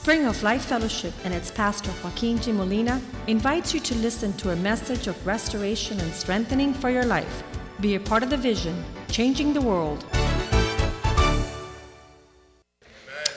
Spring 0.00 0.24
of 0.24 0.42
Life 0.42 0.64
Fellowship 0.64 1.12
and 1.24 1.34
its 1.34 1.50
pastor 1.50 1.92
Joaquin 2.02 2.40
G. 2.40 2.52
Molina 2.52 3.02
invites 3.26 3.74
you 3.74 3.80
to 3.80 3.94
listen 3.96 4.32
to 4.38 4.48
a 4.48 4.56
message 4.56 5.08
of 5.08 5.26
restoration 5.26 6.00
and 6.00 6.10
strengthening 6.14 6.72
for 6.72 6.88
your 6.88 7.04
life. 7.04 7.42
Be 7.82 7.96
a 7.96 8.00
part 8.00 8.22
of 8.22 8.30
the 8.30 8.36
vision, 8.38 8.82
changing 9.08 9.52
the 9.52 9.60
world. 9.60 10.02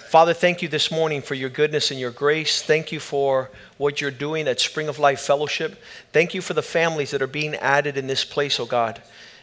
Father, 0.07 0.33
thank 0.33 0.61
you 0.61 0.69
this 0.69 0.89
morning 0.89 1.21
for 1.21 1.35
your 1.35 1.49
goodness 1.49 1.91
and 1.91 1.99
your 1.99 2.11
grace. 2.11 2.61
Thank 2.61 2.93
you 2.93 3.01
for 3.01 3.51
what 3.77 3.99
you're 3.99 4.09
doing 4.09 4.47
at 4.47 4.61
Spring 4.61 4.87
of 4.87 4.99
Life 4.99 5.19
Fellowship. 5.19 5.83
Thank 6.13 6.33
you 6.33 6.39
for 6.39 6.53
the 6.53 6.61
families 6.61 7.11
that 7.11 7.21
are 7.21 7.27
being 7.27 7.55
added 7.55 7.97
in 7.97 8.07
this 8.07 8.23
place, 8.23 8.57
oh 8.57 8.65
God, 8.65 9.01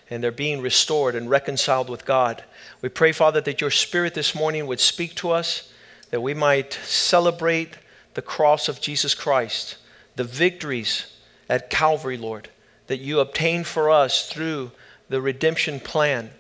and 0.09 0.25
they're 0.25 0.33
being 0.33 0.63
restored 0.63 1.15
and 1.15 1.29
reconciled 1.29 1.91
with 1.91 2.07
God. 2.07 2.45
We 2.81 2.89
pray, 2.89 3.13
Father, 3.13 3.43
that 3.43 3.61
your 3.61 3.71
spirit 3.71 4.15
this 4.15 4.35
morning 4.35 4.67
would 4.67 4.81
speak 4.81 5.15
to 5.17 5.33
us 5.33 5.70
that 6.11 6.21
we 6.21 6.35
might 6.35 6.73
celebrate 6.85 7.75
the 8.15 8.23
cross 8.23 8.69
of 8.69 8.81
Jesus 8.81 9.15
Christ, 9.15 9.77
the 10.17 10.25
victories 10.25 11.17
at 11.49 11.71
Calvary, 11.71 12.17
Lord, 12.17 12.49
that 12.89 13.01
you 13.01 13.21
obtained 13.21 13.67
for 13.67 13.91
us 13.91 14.29
through 14.29 14.73
the 15.09 15.21
redemption 15.21 15.81
plan. 15.81 16.31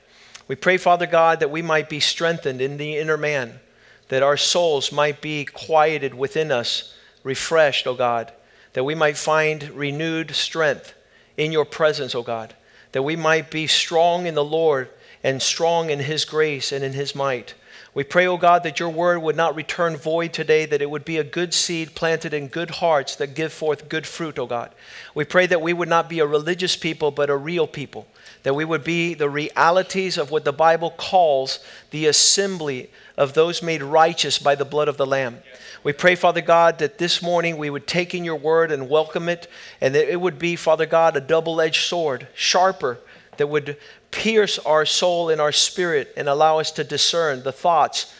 We 0.48 0.56
pray, 0.56 0.76
Father 0.76 1.06
God, 1.06 1.40
that 1.40 1.50
we 1.50 1.62
might 1.62 1.88
be 1.88 2.00
strengthened 2.00 2.60
in 2.60 2.76
the 2.76 2.96
inner 2.96 3.16
man, 3.16 3.60
that 4.08 4.22
our 4.22 4.36
souls 4.36 4.90
might 4.90 5.20
be 5.20 5.44
quieted 5.44 6.14
within 6.14 6.50
us, 6.50 6.94
refreshed, 7.22 7.86
O 7.86 7.94
God, 7.94 8.32
that 8.72 8.84
we 8.84 8.94
might 8.94 9.16
find 9.16 9.70
renewed 9.70 10.32
strength 10.32 10.94
in 11.36 11.52
your 11.52 11.64
presence, 11.64 12.14
O 12.14 12.22
God, 12.22 12.54
that 12.92 13.02
we 13.02 13.14
might 13.14 13.50
be 13.50 13.66
strong 13.66 14.26
in 14.26 14.34
the 14.34 14.44
Lord 14.44 14.88
and 15.22 15.40
strong 15.40 15.90
in 15.90 16.00
his 16.00 16.24
grace 16.24 16.72
and 16.72 16.84
in 16.84 16.92
his 16.94 17.14
might. 17.14 17.54
We 17.92 18.04
pray, 18.04 18.26
O 18.28 18.34
oh 18.34 18.36
God, 18.36 18.62
that 18.62 18.78
your 18.78 18.88
word 18.88 19.18
would 19.18 19.34
not 19.34 19.56
return 19.56 19.96
void 19.96 20.32
today, 20.32 20.64
that 20.64 20.80
it 20.80 20.88
would 20.88 21.04
be 21.04 21.18
a 21.18 21.24
good 21.24 21.52
seed 21.52 21.96
planted 21.96 22.32
in 22.32 22.46
good 22.46 22.70
hearts 22.70 23.16
that 23.16 23.34
give 23.34 23.52
forth 23.52 23.88
good 23.88 24.06
fruit, 24.06 24.38
O 24.38 24.44
oh 24.44 24.46
God. 24.46 24.72
We 25.12 25.24
pray 25.24 25.46
that 25.46 25.60
we 25.60 25.72
would 25.72 25.88
not 25.88 26.08
be 26.08 26.20
a 26.20 26.26
religious 26.26 26.76
people, 26.76 27.10
but 27.10 27.30
a 27.30 27.36
real 27.36 27.66
people, 27.66 28.06
that 28.44 28.54
we 28.54 28.64
would 28.64 28.84
be 28.84 29.14
the 29.14 29.28
realities 29.28 30.18
of 30.18 30.30
what 30.30 30.44
the 30.44 30.52
Bible 30.52 30.92
calls 30.92 31.58
the 31.90 32.06
assembly 32.06 32.90
of 33.16 33.34
those 33.34 33.60
made 33.60 33.82
righteous 33.82 34.38
by 34.38 34.54
the 34.54 34.64
blood 34.64 34.86
of 34.86 34.96
the 34.96 35.06
Lamb. 35.06 35.38
We 35.82 35.92
pray, 35.92 36.14
Father 36.14 36.42
God, 36.42 36.78
that 36.78 36.98
this 36.98 37.20
morning 37.20 37.56
we 37.56 37.70
would 37.70 37.88
take 37.88 38.14
in 38.14 38.24
your 38.24 38.36
word 38.36 38.70
and 38.70 38.88
welcome 38.88 39.28
it, 39.28 39.48
and 39.80 39.96
that 39.96 40.08
it 40.08 40.20
would 40.20 40.38
be, 40.38 40.54
Father 40.54 40.86
God, 40.86 41.16
a 41.16 41.20
double 41.20 41.60
edged 41.60 41.82
sword, 41.82 42.28
sharper, 42.34 42.98
that 43.36 43.48
would 43.48 43.78
pierce 44.10 44.58
our 44.60 44.84
soul 44.84 45.30
and 45.30 45.40
our 45.40 45.52
spirit 45.52 46.12
and 46.16 46.28
allow 46.28 46.58
us 46.58 46.70
to 46.72 46.84
discern 46.84 47.42
the 47.42 47.52
thoughts 47.52 48.12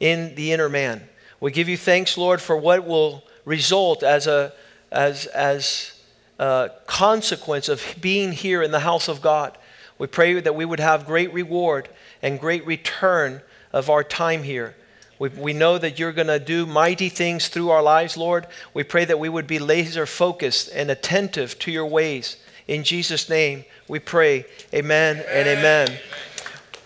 in 0.00 0.34
the 0.34 0.52
inner 0.52 0.68
man. 0.68 1.08
We 1.40 1.50
give 1.50 1.68
you 1.68 1.76
thanks, 1.76 2.16
Lord, 2.16 2.40
for 2.40 2.56
what 2.56 2.86
will 2.86 3.24
result 3.44 4.02
as 4.02 4.26
a 4.26 4.52
as 4.90 5.26
as 5.26 6.00
a 6.38 6.70
consequence 6.86 7.68
of 7.68 7.82
being 8.00 8.32
here 8.32 8.62
in 8.62 8.70
the 8.70 8.80
house 8.80 9.08
of 9.08 9.22
God. 9.22 9.56
We 9.98 10.06
pray 10.06 10.40
that 10.40 10.54
we 10.54 10.64
would 10.64 10.80
have 10.80 11.06
great 11.06 11.32
reward 11.32 11.88
and 12.22 12.40
great 12.40 12.66
return 12.66 13.42
of 13.72 13.90
our 13.90 14.04
time 14.04 14.42
here. 14.42 14.74
We, 15.18 15.28
we 15.28 15.52
know 15.52 15.78
that 15.78 15.98
you're 15.98 16.12
going 16.12 16.26
to 16.26 16.40
do 16.40 16.66
mighty 16.66 17.08
things 17.08 17.48
through 17.48 17.70
our 17.70 17.82
lives, 17.82 18.16
Lord. 18.16 18.46
We 18.74 18.82
pray 18.82 19.04
that 19.04 19.20
we 19.20 19.28
would 19.28 19.46
be 19.46 19.60
laser 19.60 20.06
focused 20.06 20.68
and 20.74 20.90
attentive 20.90 21.58
to 21.60 21.70
your 21.70 21.86
ways. 21.86 22.38
In 22.66 22.82
Jesus' 22.82 23.28
name, 23.28 23.64
we 23.92 23.98
pray. 23.98 24.46
Amen, 24.72 25.18
amen. 25.18 25.26
and 25.28 25.48
amen. 25.58 25.98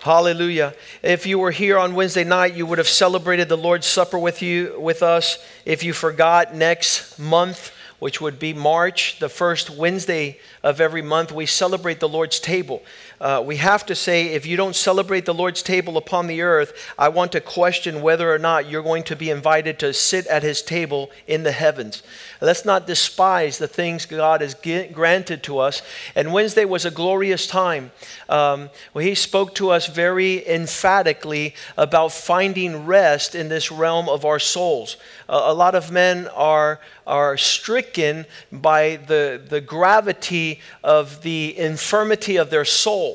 Hallelujah. 0.01 0.75
If 1.05 1.25
you 1.25 1.39
were 1.39 1.53
here 1.53 1.79
on 1.79 1.95
Wednesday 1.95 2.25
night, 2.25 2.57
you 2.57 2.67
would 2.67 2.79
have 2.79 2.89
celebrated 2.89 3.49
the 3.49 3.57
Lord's 3.57 3.87
Supper 3.87 4.19
with 4.19 4.43
you 4.43 4.75
with 4.81 5.05
us. 5.05 5.39
If 5.65 5.85
you 5.85 5.93
forgot 5.93 6.53
next 6.53 7.17
month, 7.17 7.71
which 8.01 8.21
would 8.21 8.41
be 8.41 8.53
March, 8.53 9.21
the 9.21 9.29
first 9.29 9.71
Wednesday 9.71 10.41
of 10.65 10.81
every 10.81 11.01
month, 11.01 11.31
we 11.31 11.47
celebrate 11.47 12.01
the 12.01 12.09
Lord's 12.09 12.41
table. 12.41 12.83
Uh, 13.21 13.43
we 13.45 13.57
have 13.57 13.87
to 13.87 13.95
say, 13.95 14.27
if 14.35 14.45
you 14.45 14.57
don't 14.57 14.77
celebrate 14.77 15.25
the 15.25 15.35
Lord's 15.35 15.63
table 15.63 15.97
upon 15.97 16.27
the 16.27 16.43
earth, 16.43 16.93
I 16.99 17.09
want 17.09 17.33
to 17.33 17.41
question 17.41 18.03
whether 18.03 18.33
or 18.33 18.39
not 18.39 18.69
you're 18.69 18.83
going 18.83 19.05
to 19.05 19.17
be 19.17 19.31
invited 19.31 19.79
to 19.79 19.95
sit 19.95 20.27
at 20.27 20.43
his 20.43 20.61
table 20.63 21.11
in 21.27 21.43
the 21.43 21.53
heavens. 21.53 22.03
Let's 22.41 22.65
not 22.65 22.87
despise 22.87 23.59
the 23.59 23.69
things 23.69 24.05
God 24.05 24.43
has 24.43 24.55
granted 24.55 25.43
to 25.45 25.59
us. 25.59 25.83
And 26.15 26.33
Wednesday 26.33 26.65
was 26.65 26.85
a 26.85 26.91
glorious 26.91 27.47
time. 27.47 27.91
Um, 28.29 28.71
he 28.95 29.15
spoke 29.15 29.55
to 29.55 29.71
us 29.71 29.87
very 29.87 30.47
emphatically 30.47 31.55
about 31.77 32.13
finding 32.13 32.85
rest 32.85 33.35
in 33.35 33.49
this 33.49 33.73
realm 33.73 34.09
of 34.09 34.25
our 34.25 34.39
souls. 34.39 34.97
Uh, 35.29 35.45
a 35.47 35.55
lot 35.55 35.75
of 35.75 35.91
men 35.91 36.29
are, 36.29 36.81
are 37.07 37.37
stricken 37.37 38.27
by 38.53 38.97
the, 38.97 39.41
the 39.49 39.61
gravity 39.61 40.61
of 40.85 41.23
the 41.23 41.57
infirmity 41.57 42.37
of 42.37 42.51
their 42.51 42.65
soul. 42.65 43.06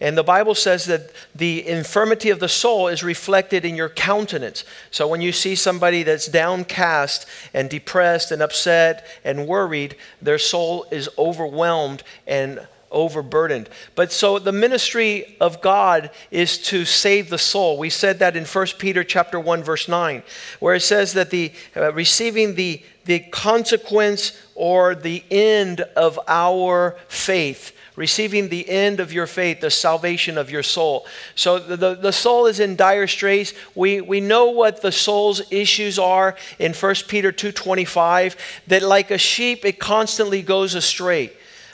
And 0.00 0.16
the 0.16 0.22
Bible 0.22 0.54
says 0.54 0.84
that 0.86 1.10
the 1.34 1.66
infirmity 1.66 2.30
of 2.30 2.38
the 2.38 2.48
soul 2.48 2.86
is 2.86 3.02
reflected 3.02 3.64
in 3.64 3.74
your 3.74 3.88
countenance. 3.88 4.64
So 4.90 5.08
when 5.08 5.20
you 5.20 5.32
see 5.32 5.56
somebody 5.56 6.04
that's 6.04 6.28
downcast 6.28 7.26
and 7.52 7.68
depressed 7.68 8.30
and 8.30 8.40
upset 8.40 9.04
and 9.24 9.48
worried, 9.48 9.96
their 10.22 10.38
soul 10.38 10.86
is 10.92 11.08
overwhelmed 11.18 12.04
and 12.28 12.60
overburdened. 12.90 13.68
But 13.94 14.12
so 14.12 14.38
the 14.38 14.52
ministry 14.52 15.36
of 15.40 15.60
God 15.60 16.10
is 16.30 16.58
to 16.58 16.84
save 16.84 17.28
the 17.28 17.38
soul. 17.38 17.76
We 17.76 17.90
said 17.90 18.20
that 18.20 18.36
in 18.36 18.44
1 18.44 18.66
Peter 18.78 19.04
chapter 19.04 19.38
1 19.38 19.62
verse 19.62 19.88
9, 19.88 20.22
where 20.60 20.74
it 20.74 20.80
says 20.80 21.12
that 21.14 21.30
the 21.30 21.52
uh, 21.76 21.92
receiving 21.92 22.54
the 22.54 22.82
the 23.04 23.20
consequence 23.20 24.38
or 24.54 24.94
the 24.94 25.24
end 25.30 25.80
of 25.96 26.20
our 26.28 26.98
faith 27.08 27.72
receiving 27.98 28.48
the 28.48 28.68
end 28.70 29.00
of 29.00 29.12
your 29.12 29.26
faith, 29.26 29.60
the 29.60 29.70
salvation 29.70 30.38
of 30.38 30.50
your 30.50 30.62
soul. 30.62 31.04
So 31.34 31.58
the, 31.58 31.96
the 31.96 32.12
soul 32.12 32.46
is 32.46 32.60
in 32.60 32.76
dire 32.76 33.08
straits. 33.08 33.52
We, 33.74 34.00
we 34.00 34.20
know 34.20 34.50
what 34.50 34.82
the 34.82 34.92
soul's 34.92 35.42
issues 35.50 35.98
are 35.98 36.36
in 36.60 36.74
1 36.74 36.94
Peter 37.08 37.32
2.25, 37.32 38.36
that 38.68 38.82
like 38.82 39.10
a 39.10 39.18
sheep, 39.18 39.64
it 39.64 39.80
constantly 39.80 40.42
goes 40.42 40.76
astray. 40.76 41.32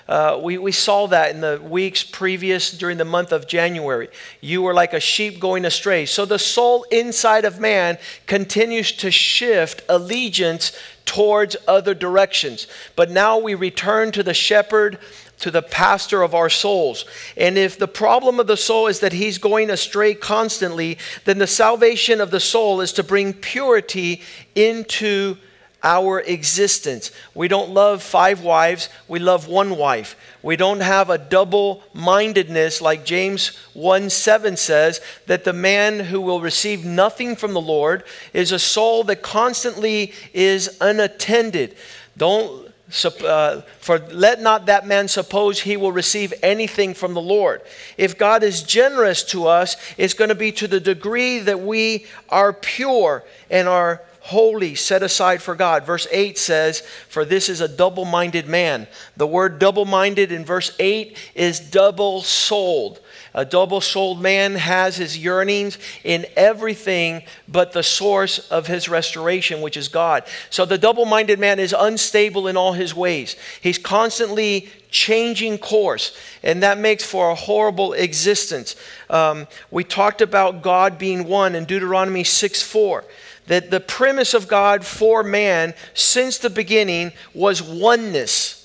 Uh, 0.09 0.39
we, 0.43 0.59
we 0.59 0.73
saw 0.73 1.07
that 1.07 1.35
in 1.35 1.41
the 1.41 1.61
weeks 1.63 2.03
previous 2.03 2.71
during 2.71 2.99
the 2.99 3.05
month 3.05 3.33
of 3.33 3.47
January. 3.47 4.09
You 4.41 4.63
were 4.63 4.75
like 4.75 4.93
a 4.93 5.01
sheep 5.01 5.41
going 5.41 5.65
astray. 5.65 6.07
So 6.07 6.25
the 6.25 6.39
soul 6.39 6.85
inside 6.91 7.45
of 7.45 7.61
man 7.61 7.99
continues 8.27 8.93
to 8.93 9.11
shift 9.11 9.83
allegiance 9.89 10.73
towards 11.07 11.57
other 11.69 11.95
directions. 11.95 12.67
But 12.97 13.11
now 13.11 13.39
we 13.39 13.55
return 13.55 14.13
to 14.13 14.23
the 14.23 14.35
shepherd 14.35 14.99
to 15.41 15.51
the 15.51 15.63
pastor 15.63 16.23
of 16.23 16.35
our 16.35 16.51
souls. 16.51 17.05
And 17.37 17.59
if 17.59 17.79
the 17.79 17.89
problem 17.89 18.41
of 18.41 18.47
the 18.47 18.57
soul 18.57 18.87
is 18.87 19.01
that 19.01 19.13
he's 19.13 19.39
going 19.39 19.71
astray 19.71 20.15
constantly, 20.15 20.99
then 21.25 21.39
the 21.39 21.47
salvation 21.47 22.21
of 22.21 22.31
the 22.31 22.41
soul 22.41 22.81
is 22.81 22.93
to 22.95 23.03
bring 23.03 23.33
purity 23.33 24.23
into 24.55 25.37
our 25.85 26.21
existence. 26.21 27.11
We 27.35 27.47
don't 27.47 27.71
love 27.71 28.03
five 28.03 28.41
wives, 28.41 28.89
we 29.07 29.19
love 29.19 29.47
one 29.47 29.77
wife. 29.77 30.17
We 30.43 30.57
don't 30.57 30.81
have 30.81 31.11
a 31.11 31.19
double 31.19 31.85
mindedness 31.93 32.81
like 32.81 33.05
James 33.05 33.49
1 33.75 34.09
7 34.09 34.57
says, 34.57 35.01
that 35.27 35.45
the 35.45 35.53
man 35.53 36.01
who 36.01 36.23
will 36.23 36.41
receive 36.41 36.87
nothing 36.87 37.37
from 37.37 37.53
the 37.53 37.61
Lord 37.61 38.05
is 38.33 38.51
a 38.51 38.59
soul 38.59 39.05
that 39.05 39.23
constantly 39.23 40.13
is 40.33 40.79
unattended. 40.81 41.77
Don't 42.17 42.64
uh, 43.05 43.63
for 43.81 43.99
let 43.99 44.41
not 44.41 44.67
that 44.67 44.87
man 44.87 45.09
suppose 45.09 45.61
he 45.61 45.77
will 45.77 45.93
receive 45.93 46.33
anything 46.43 46.95
from 46.95 47.15
the 47.15 47.21
Lord. 47.21 47.63
If 47.99 48.17
God 48.17 48.43
is 48.43 48.63
generous 48.63 49.25
to 49.25 49.47
us, 49.47 49.77
it's 49.97 50.15
going 50.15 50.29
to 50.29 50.35
be 50.35 50.53
to 50.53 50.69
the 50.69 50.81
degree 50.81 51.41
that 51.41 51.61
we 51.61 52.07
are 52.29 52.53
pure 52.53 53.25
and 53.51 53.67
are 53.69 54.01
holy, 54.25 54.75
set 54.75 55.03
aside 55.03 55.43
for 55.43 55.55
God. 55.55 55.85
Verse 55.85 56.07
8 56.11 56.39
says, 56.39 56.81
For 57.11 57.27
this 57.27 57.51
is 57.51 57.61
a 57.61 57.69
double 57.69 58.07
minded 58.07 58.49
man. 58.49 58.87
The 59.19 59.27
word 59.27 59.59
double 59.59 59.85
minded 59.85 60.33
in 60.33 60.47
verse 60.47 60.75
8 60.81 61.19
is 61.35 61.61
double 61.61 62.23
souled. 62.23 63.01
A 63.35 63.45
double 63.45 63.83
souled 63.83 64.23
man 64.23 64.55
has 64.55 64.97
his 64.97 65.19
yearnings 65.19 65.77
in 66.05 66.25
everything 66.37 67.25
but 67.49 67.73
the 67.73 67.83
source 67.83 68.39
of 68.51 68.67
his 68.67 68.89
restoration, 68.89 69.61
which 69.61 69.77
is 69.77 69.89
God. 69.89 70.25
So 70.49 70.65
the 70.65 70.79
double 70.79 71.05
minded 71.05 71.39
man 71.39 71.59
is 71.59 71.75
unstable 71.79 72.49
in 72.49 72.57
all 72.57 72.73
his 72.73 72.95
ways. 72.95 73.37
He's 73.61 73.77
constantly 73.77 74.71
changing 74.91 75.59
course, 75.59 76.17
and 76.43 76.63
that 76.63 76.79
makes 76.79 77.05
for 77.05 77.29
a 77.29 77.35
horrible 77.35 77.93
existence. 77.93 78.75
Um, 79.11 79.49
we 79.71 79.85
talked 79.85 80.23
about 80.23 80.63
God 80.63 80.97
being 80.97 81.25
one 81.25 81.55
in 81.55 81.67
Deuteronomy 81.67 82.25
6 82.25 82.63
4 82.63 83.05
that 83.47 83.71
the 83.71 83.81
premise 83.81 84.35
of 84.35 84.49
God 84.49 84.85
for 84.85 85.23
man 85.23 85.75
since 85.93 86.39
the 86.39 86.51
beginning 86.51 87.13
was 87.35 87.63
oneness 87.63 88.65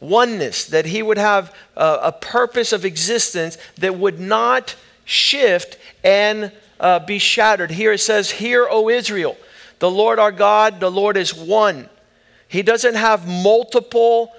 oneness, 0.00 0.66
that 0.66 0.86
he 0.86 1.02
would 1.02 1.18
have 1.18 1.54
a, 1.76 1.98
a 2.02 2.12
purpose 2.12 2.72
of 2.72 2.84
existence 2.84 3.58
that 3.78 3.96
would 3.96 4.20
not 4.20 4.74
shift 5.04 5.78
and 6.04 6.52
uh, 6.78 6.98
be 7.00 7.18
shattered. 7.18 7.70
Here 7.70 7.92
it 7.92 8.00
says, 8.00 8.32
Hear, 8.32 8.66
O 8.68 8.88
Israel. 8.88 9.36
The 9.78 9.90
Lord 9.90 10.18
our 10.18 10.32
God, 10.32 10.80
the 10.80 10.90
Lord 10.90 11.16
is 11.16 11.34
one. 11.34 11.88
He 12.48 12.62
doesn't 12.62 12.94
have 12.94 13.28
multiple 13.28 14.32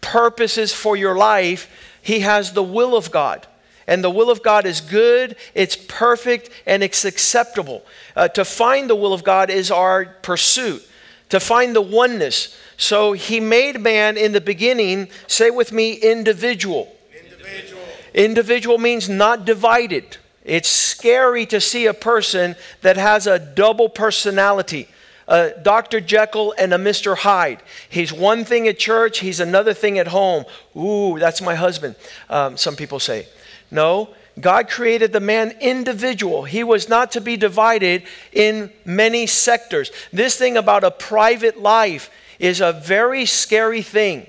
purposes 0.00 0.72
for 0.72 0.96
your 0.96 1.16
life, 1.16 1.70
He 2.02 2.20
has 2.20 2.52
the 2.52 2.62
will 2.62 2.96
of 2.96 3.10
God. 3.10 3.46
And 3.86 4.02
the 4.02 4.10
will 4.10 4.30
of 4.30 4.42
God 4.42 4.64
is 4.64 4.80
good, 4.80 5.36
it's 5.54 5.76
perfect, 5.76 6.50
and 6.66 6.82
it's 6.82 7.04
acceptable. 7.04 7.84
Uh, 8.14 8.28
to 8.28 8.44
find 8.44 8.88
the 8.88 8.96
will 8.96 9.12
of 9.12 9.24
God 9.24 9.50
is 9.50 9.70
our 9.70 10.04
pursuit, 10.04 10.86
to 11.30 11.40
find 11.40 11.74
the 11.74 11.80
oneness. 11.80 12.56
So 12.76 13.12
he 13.12 13.40
made 13.40 13.80
man 13.80 14.16
in 14.16 14.32
the 14.32 14.40
beginning, 14.40 15.08
say 15.26 15.50
with 15.50 15.72
me, 15.72 15.94
individual. 15.94 16.94
Individual, 17.14 17.82
individual 18.14 18.78
means 18.78 19.08
not 19.08 19.44
divided. 19.44 20.16
It's 20.44 20.68
scary 20.68 21.46
to 21.46 21.60
see 21.60 21.86
a 21.86 21.94
person 21.94 22.56
that 22.80 22.96
has 22.96 23.26
a 23.26 23.38
double 23.38 23.88
personality. 23.88 24.88
A 25.28 25.52
Dr. 25.62 26.00
Jekyll 26.00 26.52
and 26.58 26.74
a 26.74 26.78
Mr. 26.78 27.16
Hyde. 27.16 27.62
He's 27.88 28.12
one 28.12 28.44
thing 28.44 28.66
at 28.66 28.78
church, 28.78 29.20
he's 29.20 29.38
another 29.38 29.72
thing 29.72 29.98
at 29.98 30.08
home. 30.08 30.44
Ooh, 30.76 31.18
that's 31.18 31.40
my 31.40 31.54
husband, 31.54 31.94
um, 32.28 32.56
some 32.56 32.74
people 32.74 32.98
say. 32.98 33.28
No, 33.70 34.10
God 34.40 34.68
created 34.68 35.12
the 35.12 35.20
man 35.20 35.52
individual. 35.60 36.44
He 36.44 36.64
was 36.64 36.88
not 36.88 37.12
to 37.12 37.20
be 37.20 37.36
divided 37.36 38.04
in 38.32 38.72
many 38.84 39.26
sectors. 39.26 39.90
This 40.12 40.36
thing 40.36 40.56
about 40.56 40.84
a 40.84 40.90
private 40.90 41.60
life 41.60 42.10
is 42.38 42.60
a 42.60 42.72
very 42.72 43.26
scary 43.26 43.82
thing. 43.82 44.26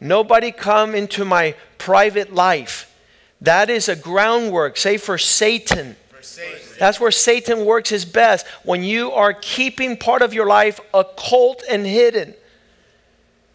Nobody 0.00 0.52
come 0.52 0.94
into 0.94 1.24
my 1.24 1.54
private 1.78 2.32
life. 2.32 2.86
That 3.40 3.70
is 3.70 3.88
a 3.88 3.96
groundwork, 3.96 4.76
say 4.76 4.96
for 4.96 5.18
Satan. 5.18 5.96
for 6.08 6.22
Satan. 6.22 6.60
That's 6.78 7.00
where 7.00 7.10
Satan 7.10 7.64
works 7.64 7.90
his 7.90 8.04
best. 8.04 8.46
When 8.62 8.82
you 8.82 9.12
are 9.12 9.34
keeping 9.34 9.96
part 9.96 10.22
of 10.22 10.32
your 10.32 10.46
life 10.46 10.80
occult 10.94 11.62
and 11.68 11.84
hidden. 11.84 12.34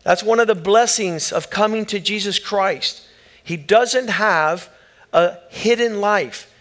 That's 0.03 0.23
one 0.23 0.39
of 0.39 0.47
the 0.47 0.55
blessings 0.55 1.31
of 1.31 1.49
coming 1.49 1.85
to 1.87 1.99
Jesus 1.99 2.37
Christ. 2.37 3.07
He 3.43 3.57
doesn't 3.57 4.09
have 4.09 4.69
a 5.15 5.39
hidden 5.49 6.01
life. 6.01 6.51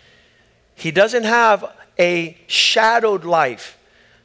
He 0.76 0.92
doesn't 0.92 1.24
have 1.24 1.64
a 1.98 2.38
shadowed 2.46 3.24
life. 3.24 3.76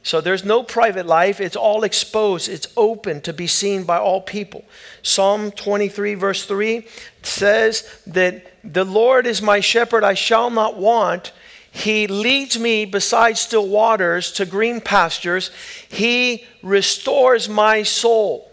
So 0.02 0.20
there's 0.20 0.44
no 0.44 0.62
private 0.62 1.04
life. 1.04 1.40
It's 1.40 1.56
all 1.56 1.82
exposed. 1.82 2.48
It's 2.48 2.68
open 2.76 3.20
to 3.22 3.32
be 3.32 3.46
seen 3.46 3.84
by 3.84 3.98
all 3.98 4.22
people. 4.22 4.64
Psalm 5.02 5.50
23, 5.50 6.14
verse 6.14 6.46
3 6.46 6.86
says 7.22 8.02
that 8.06 8.54
the 8.64 8.84
Lord 8.84 9.26
is 9.26 9.42
my 9.42 9.60
shepherd, 9.60 10.04
I 10.04 10.14
shall 10.14 10.48
not 10.48 10.78
want. 10.78 11.32
He 11.72 12.06
leads 12.06 12.58
me 12.58 12.84
beside 12.84 13.36
still 13.36 13.68
waters 13.68 14.32
to 14.32 14.46
green 14.46 14.80
pastures. 14.80 15.50
He 15.88 16.46
restores 16.62 17.48
my 17.48 17.82
soul. 17.82 18.50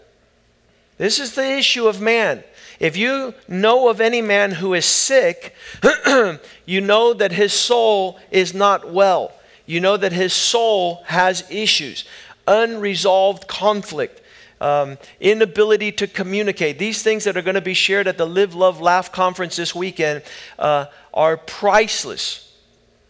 This 0.98 1.18
is 1.18 1.34
the 1.34 1.56
issue 1.56 1.86
of 1.86 2.00
man. 2.00 2.44
If 2.78 2.96
you 2.96 3.34
know 3.48 3.88
of 3.88 4.00
any 4.00 4.22
man 4.22 4.52
who 4.52 4.74
is 4.74 4.84
sick, 4.84 5.54
you 6.66 6.80
know 6.80 7.12
that 7.12 7.32
his 7.32 7.52
soul 7.52 8.18
is 8.30 8.54
not 8.54 8.92
well. 8.92 9.32
You 9.66 9.80
know 9.80 9.96
that 9.96 10.12
his 10.12 10.32
soul 10.32 11.02
has 11.06 11.48
issues, 11.50 12.04
unresolved 12.46 13.48
conflict, 13.48 14.22
um, 14.60 14.96
inability 15.20 15.92
to 15.92 16.06
communicate. 16.06 16.78
These 16.78 17.02
things 17.02 17.24
that 17.24 17.36
are 17.36 17.42
going 17.42 17.54
to 17.54 17.60
be 17.60 17.74
shared 17.74 18.06
at 18.06 18.16
the 18.16 18.26
Live, 18.26 18.54
Love, 18.54 18.80
Laugh 18.80 19.12
conference 19.12 19.56
this 19.56 19.74
weekend 19.74 20.22
uh, 20.58 20.86
are 21.12 21.36
priceless 21.36 22.47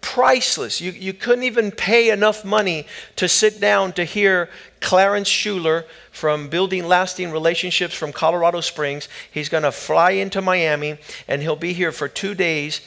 priceless. 0.00 0.80
You, 0.80 0.92
you 0.92 1.12
couldn't 1.12 1.44
even 1.44 1.70
pay 1.70 2.10
enough 2.10 2.44
money 2.44 2.86
to 3.16 3.28
sit 3.28 3.60
down 3.60 3.92
to 3.94 4.04
hear 4.04 4.48
Clarence 4.80 5.28
Shuler 5.28 5.84
from 6.10 6.48
Building 6.48 6.86
Lasting 6.86 7.30
Relationships 7.30 7.94
from 7.94 8.12
Colorado 8.12 8.60
Springs. 8.60 9.08
He's 9.30 9.48
going 9.48 9.64
to 9.64 9.72
fly 9.72 10.12
into 10.12 10.40
Miami 10.40 10.98
and 11.26 11.42
he'll 11.42 11.56
be 11.56 11.72
here 11.72 11.92
for 11.92 12.08
two 12.08 12.34
days. 12.34 12.80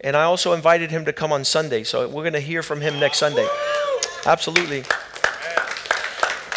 And 0.00 0.16
I 0.16 0.22
also 0.24 0.52
invited 0.52 0.90
him 0.90 1.04
to 1.04 1.12
come 1.12 1.32
on 1.32 1.44
Sunday. 1.44 1.84
So 1.84 2.08
we're 2.08 2.22
going 2.22 2.32
to 2.32 2.40
hear 2.40 2.62
from 2.62 2.80
him 2.80 2.98
next 2.98 3.18
Sunday. 3.18 3.46
Absolutely. 4.26 4.84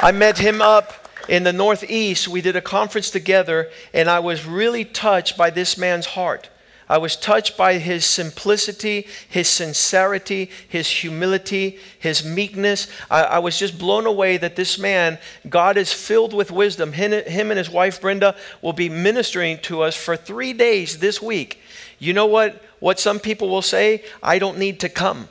I 0.02 0.12
met 0.12 0.38
him 0.38 0.62
up 0.62 1.06
in 1.28 1.44
the 1.44 1.54
Northeast. 1.54 2.28
We 2.28 2.42
did 2.42 2.56
a 2.56 2.62
conference 2.62 3.10
together, 3.10 3.70
and 3.94 4.10
I 4.10 4.20
was 4.20 4.46
really 4.46 4.86
touched 4.86 5.38
by 5.38 5.50
this 5.50 5.78
man's 5.78 6.06
heart. 6.08 6.50
I 6.88 7.00
was 7.00 7.16
touched 7.16 7.58
by 7.58 7.80
his 7.80 8.06
simplicity, 8.06 9.08
his 9.28 9.48
sincerity, 9.48 10.52
his 10.68 10.88
humility, 10.88 11.80
his 11.98 12.24
meekness. 12.24 12.88
I, 13.10 13.24
I, 13.24 13.40
was 13.40 13.58
just 13.58 13.80
blown 13.80 14.06
away 14.06 14.38
that 14.38 14.56
this 14.56 14.78
man, 14.78 15.18
God 15.50 15.78
is 15.78 15.92
filled 15.92 16.32
with 16.32 16.52
wisdom. 16.52 16.94
Him, 16.94 17.12
him 17.12 17.50
and 17.50 17.58
his 17.58 17.72
wife 17.72 18.00
Brenda 18.00 18.36
will 18.62 18.74
be 18.74 18.88
ministering 18.88 19.58
to 19.64 19.82
us 19.82 19.96
for 19.96 20.16
three 20.16 20.54
days 20.54 21.00
this 21.00 21.20
week. 21.20 21.60
You 21.98 22.14
know 22.14 22.28
what? 22.28 22.62
What 22.80 23.00
some 23.00 23.20
people 23.20 23.50
will 23.50 23.64
say? 23.64 24.04
I 24.22 24.38
don't 24.38 24.60
need 24.60 24.80
to 24.82 24.90
come. 24.90 25.28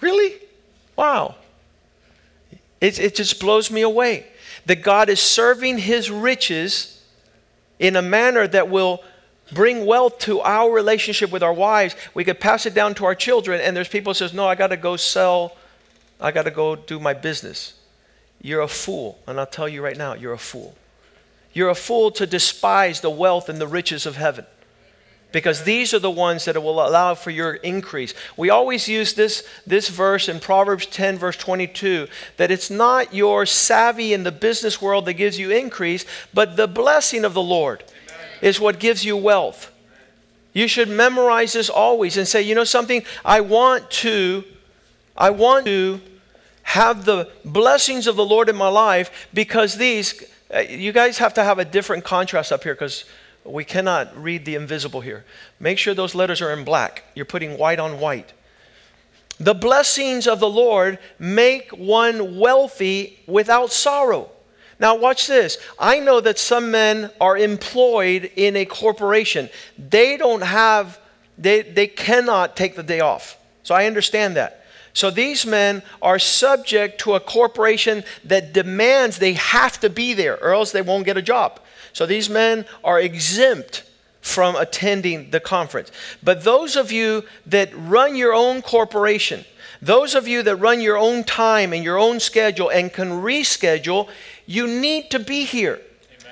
Really? 0.00 0.34
Wow. 0.96 1.36
It, 2.80 2.98
it 2.98 3.14
just 3.14 3.38
blows 3.38 3.70
me 3.70 3.82
away 3.82 4.26
that 4.66 4.82
God 4.82 5.08
is 5.08 5.20
serving 5.20 5.78
his 5.78 6.10
riches 6.10 7.00
in 7.78 7.94
a 7.94 8.02
manner 8.02 8.48
that 8.48 8.68
will 8.68 9.02
bring 9.52 9.86
wealth 9.86 10.18
to 10.20 10.40
our 10.40 10.70
relationship 10.70 11.30
with 11.30 11.42
our 11.42 11.52
wives. 11.52 11.94
We 12.14 12.24
could 12.24 12.40
pass 12.40 12.66
it 12.66 12.74
down 12.74 12.94
to 12.96 13.04
our 13.04 13.14
children, 13.14 13.60
and 13.60 13.76
there's 13.76 13.88
people 13.88 14.10
who 14.10 14.18
says, 14.18 14.32
"No, 14.32 14.46
I 14.46 14.54
got 14.54 14.68
to 14.68 14.76
go 14.76 14.96
sell. 14.96 15.56
I 16.20 16.32
got 16.32 16.44
to 16.44 16.50
go 16.50 16.76
do 16.76 16.98
my 16.98 17.14
business." 17.14 17.74
You're 18.40 18.60
a 18.60 18.68
fool, 18.68 19.18
and 19.26 19.38
I'll 19.38 19.46
tell 19.46 19.68
you 19.68 19.82
right 19.82 19.96
now, 19.96 20.14
you're 20.14 20.32
a 20.32 20.38
fool. 20.38 20.76
You're 21.52 21.70
a 21.70 21.74
fool 21.74 22.10
to 22.12 22.26
despise 22.26 23.00
the 23.00 23.10
wealth 23.10 23.48
and 23.48 23.60
the 23.60 23.66
riches 23.66 24.06
of 24.06 24.16
heaven. 24.16 24.46
Because 25.30 25.64
these 25.64 25.92
are 25.92 25.98
the 25.98 26.10
ones 26.10 26.46
that 26.46 26.62
will 26.62 26.86
allow 26.86 27.14
for 27.14 27.30
your 27.30 27.54
increase. 27.54 28.14
We 28.36 28.48
always 28.48 28.88
use 28.88 29.12
this, 29.12 29.46
this 29.66 29.88
verse 29.88 30.26
in 30.26 30.40
Proverbs 30.40 30.86
10, 30.86 31.18
verse 31.18 31.36
22, 31.36 32.08
that 32.38 32.50
it's 32.50 32.70
not 32.70 33.12
your 33.12 33.44
savvy 33.44 34.14
in 34.14 34.22
the 34.22 34.32
business 34.32 34.80
world 34.80 35.04
that 35.04 35.14
gives 35.14 35.38
you 35.38 35.50
increase, 35.50 36.06
but 36.32 36.56
the 36.56 36.66
blessing 36.66 37.26
of 37.26 37.34
the 37.34 37.42
Lord 37.42 37.84
is 38.40 38.60
what 38.60 38.78
gives 38.78 39.04
you 39.04 39.16
wealth. 39.16 39.72
You 40.52 40.66
should 40.66 40.88
memorize 40.88 41.52
this 41.52 41.68
always 41.68 42.16
and 42.16 42.26
say, 42.26 42.42
you 42.42 42.54
know 42.54 42.64
something, 42.64 43.04
I 43.24 43.40
want 43.40 43.90
to, 44.02 44.44
I 45.16 45.30
want 45.30 45.66
to 45.66 46.00
have 46.62 47.04
the 47.04 47.30
blessings 47.44 48.06
of 48.06 48.16
the 48.16 48.24
Lord 48.24 48.48
in 48.48 48.56
my 48.56 48.68
life 48.68 49.28
because 49.32 49.76
these, 49.76 50.22
uh, 50.54 50.60
you 50.60 50.92
guys 50.92 51.18
have 51.18 51.34
to 51.34 51.44
have 51.44 51.58
a 51.58 51.64
different 51.64 52.04
contrast 52.04 52.52
up 52.52 52.64
here 52.64 52.74
because 52.74 53.04
we 53.44 53.64
cannot 53.64 54.20
read 54.20 54.44
the 54.44 54.54
invisible 54.54 55.00
here. 55.00 55.24
Make 55.60 55.78
sure 55.78 55.94
those 55.94 56.14
letters 56.14 56.42
are 56.42 56.52
in 56.52 56.64
black. 56.64 57.04
You're 57.14 57.24
putting 57.24 57.56
white 57.56 57.78
on 57.78 58.00
white. 58.00 58.32
The 59.40 59.54
blessings 59.54 60.26
of 60.26 60.40
the 60.40 60.48
Lord 60.48 60.98
make 61.18 61.70
one 61.70 62.38
wealthy 62.38 63.20
without 63.26 63.70
sorrow. 63.70 64.30
Now, 64.80 64.96
watch 64.96 65.26
this. 65.26 65.58
I 65.78 65.98
know 65.98 66.20
that 66.20 66.38
some 66.38 66.70
men 66.70 67.10
are 67.20 67.36
employed 67.36 68.30
in 68.36 68.56
a 68.56 68.64
corporation. 68.64 69.48
They 69.76 70.16
don't 70.16 70.42
have, 70.42 71.00
they, 71.36 71.62
they 71.62 71.88
cannot 71.88 72.56
take 72.56 72.76
the 72.76 72.82
day 72.82 73.00
off. 73.00 73.36
So 73.64 73.74
I 73.74 73.86
understand 73.86 74.36
that. 74.36 74.64
So 74.92 75.10
these 75.10 75.44
men 75.44 75.82
are 76.00 76.18
subject 76.18 77.00
to 77.02 77.14
a 77.14 77.20
corporation 77.20 78.04
that 78.24 78.52
demands 78.52 79.18
they 79.18 79.34
have 79.34 79.78
to 79.80 79.90
be 79.90 80.14
there 80.14 80.42
or 80.42 80.52
else 80.52 80.72
they 80.72 80.82
won't 80.82 81.04
get 81.04 81.16
a 81.16 81.22
job. 81.22 81.60
So 81.92 82.06
these 82.06 82.30
men 82.30 82.64
are 82.82 83.00
exempt 83.00 83.84
from 84.20 84.56
attending 84.56 85.30
the 85.30 85.40
conference. 85.40 85.90
But 86.22 86.44
those 86.44 86.76
of 86.76 86.90
you 86.92 87.24
that 87.46 87.70
run 87.74 88.16
your 88.16 88.34
own 88.34 88.62
corporation, 88.62 89.44
those 89.80 90.14
of 90.14 90.26
you 90.26 90.42
that 90.42 90.56
run 90.56 90.80
your 90.80 90.98
own 90.98 91.24
time 91.24 91.72
and 91.72 91.84
your 91.84 91.98
own 91.98 92.18
schedule 92.20 92.68
and 92.68 92.92
can 92.92 93.10
reschedule, 93.10 94.08
you 94.48 94.66
need 94.66 95.10
to 95.10 95.18
be 95.18 95.44
here. 95.44 95.78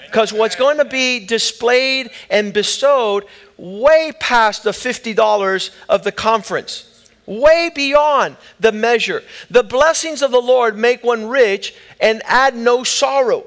Because 0.07 0.33
what's 0.33 0.57
going 0.57 0.79
to 0.79 0.85
be 0.85 1.25
displayed 1.25 2.11
and 2.31 2.53
bestowed 2.53 3.25
way 3.59 4.11
past 4.19 4.65
the 4.65 4.71
$50 4.71 5.71
of 5.89 6.03
the 6.03 6.13
conference, 6.13 7.05
way 7.27 7.71
beyond 7.75 8.37
the 8.59 8.73
measure. 8.73 9.23
The 9.51 9.63
blessings 9.63 10.23
of 10.23 10.31
the 10.31 10.41
Lord 10.41 10.79
make 10.79 11.05
one 11.05 11.27
rich 11.27 11.75
and 12.01 12.23
add 12.25 12.57
no 12.57 12.85
sorrow. 12.85 13.47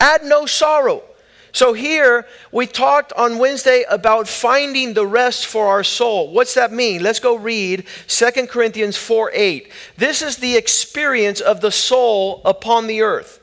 Add 0.00 0.24
no 0.24 0.46
sorrow. 0.46 1.04
So 1.52 1.72
here 1.72 2.26
we 2.50 2.66
talked 2.66 3.12
on 3.12 3.38
Wednesday 3.38 3.84
about 3.88 4.26
finding 4.26 4.94
the 4.94 5.06
rest 5.06 5.46
for 5.46 5.68
our 5.68 5.84
soul. 5.84 6.32
What's 6.32 6.54
that 6.54 6.72
mean? 6.72 7.02
Let's 7.02 7.20
go 7.20 7.36
read 7.36 7.84
2 8.08 8.30
Corinthians 8.48 8.96
4 8.96 9.30
8. 9.32 9.72
This 9.96 10.22
is 10.22 10.38
the 10.38 10.56
experience 10.56 11.40
of 11.40 11.60
the 11.60 11.70
soul 11.70 12.42
upon 12.44 12.88
the 12.88 13.02
earth. 13.02 13.40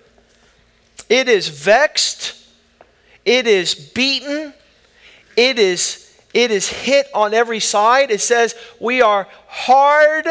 It 1.10 1.28
is 1.28 1.50
vexed, 1.50 2.36
it 3.24 3.48
is 3.48 3.76
beaten, 3.76 4.54
it 5.36 5.60
is 5.60 6.02
it 6.34 6.52
is 6.52 6.68
hit 6.68 7.08
on 7.14 7.34
every 7.34 7.62
side. 7.62 8.12
It 8.12 8.20
says 8.20 8.56
we 8.80 9.02
are 9.02 9.28
hard 9.48 10.28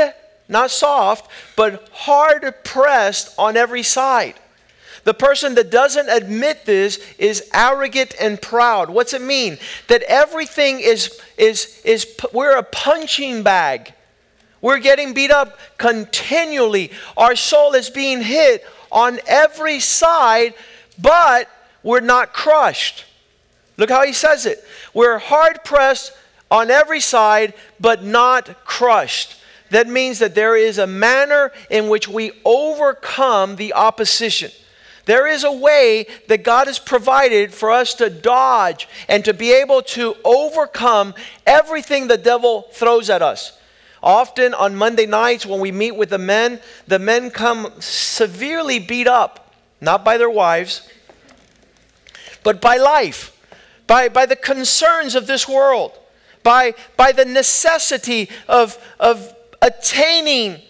not 0.48 0.70
soft, 0.70 1.30
but 1.56 1.88
hard 1.92 2.52
pressed 2.64 3.34
on 3.38 3.56
every 3.56 3.82
side. 3.82 4.34
The 5.04 5.14
person 5.14 5.54
that 5.56 5.70
doesn't 5.70 6.08
admit 6.08 6.64
this 6.64 6.98
is 7.18 7.48
arrogant 7.52 8.14
and 8.20 8.40
proud. 8.40 8.90
What's 8.90 9.12
it 9.12 9.20
mean? 9.20 9.58
That 9.88 10.02
everything 10.02 10.80
is, 10.80 11.20
is, 11.36 11.80
is 11.84 12.06
we're 12.32 12.56
a 12.56 12.62
punching 12.62 13.42
bag. 13.42 13.92
We're 14.62 14.78
getting 14.78 15.12
beat 15.12 15.30
up 15.30 15.58
continually. 15.76 16.90
Our 17.18 17.36
soul 17.36 17.74
is 17.74 17.90
being 17.90 18.22
hit 18.22 18.64
on 18.94 19.18
every 19.26 19.80
side, 19.80 20.54
but 20.98 21.50
we're 21.82 22.00
not 22.00 22.32
crushed. 22.32 23.04
Look 23.76 23.90
how 23.90 24.06
he 24.06 24.12
says 24.12 24.46
it. 24.46 24.64
We're 24.94 25.18
hard 25.18 25.64
pressed 25.64 26.12
on 26.50 26.70
every 26.70 27.00
side, 27.00 27.52
but 27.80 28.04
not 28.04 28.64
crushed. 28.64 29.36
That 29.70 29.88
means 29.88 30.20
that 30.20 30.36
there 30.36 30.56
is 30.56 30.78
a 30.78 30.86
manner 30.86 31.50
in 31.68 31.88
which 31.88 32.06
we 32.06 32.30
overcome 32.44 33.56
the 33.56 33.74
opposition. 33.74 34.52
There 35.06 35.26
is 35.26 35.42
a 35.44 35.52
way 35.52 36.06
that 36.28 36.44
God 36.44 36.68
has 36.68 36.78
provided 36.78 37.52
for 37.52 37.70
us 37.70 37.94
to 37.94 38.08
dodge 38.08 38.88
and 39.08 39.24
to 39.24 39.34
be 39.34 39.52
able 39.52 39.82
to 39.82 40.14
overcome 40.24 41.14
everything 41.46 42.06
the 42.06 42.16
devil 42.16 42.62
throws 42.72 43.10
at 43.10 43.20
us. 43.20 43.58
Often 44.04 44.52
on 44.52 44.76
Monday 44.76 45.06
nights 45.06 45.46
when 45.46 45.60
we 45.60 45.72
meet 45.72 45.96
with 45.96 46.10
the 46.10 46.18
men, 46.18 46.60
the 46.86 46.98
men 46.98 47.30
come 47.30 47.72
severely 47.80 48.78
beat 48.78 49.06
up, 49.06 49.54
not 49.80 50.04
by 50.04 50.18
their 50.18 50.28
wives, 50.28 50.86
but 52.42 52.60
by 52.60 52.76
life, 52.76 53.34
by, 53.86 54.10
by 54.10 54.26
the 54.26 54.36
concerns 54.36 55.14
of 55.14 55.26
this 55.26 55.48
world, 55.48 55.98
by, 56.42 56.74
by 56.98 57.12
the 57.12 57.24
necessity 57.24 58.28
of, 58.46 58.76
of 59.00 59.34
attaining 59.62 60.60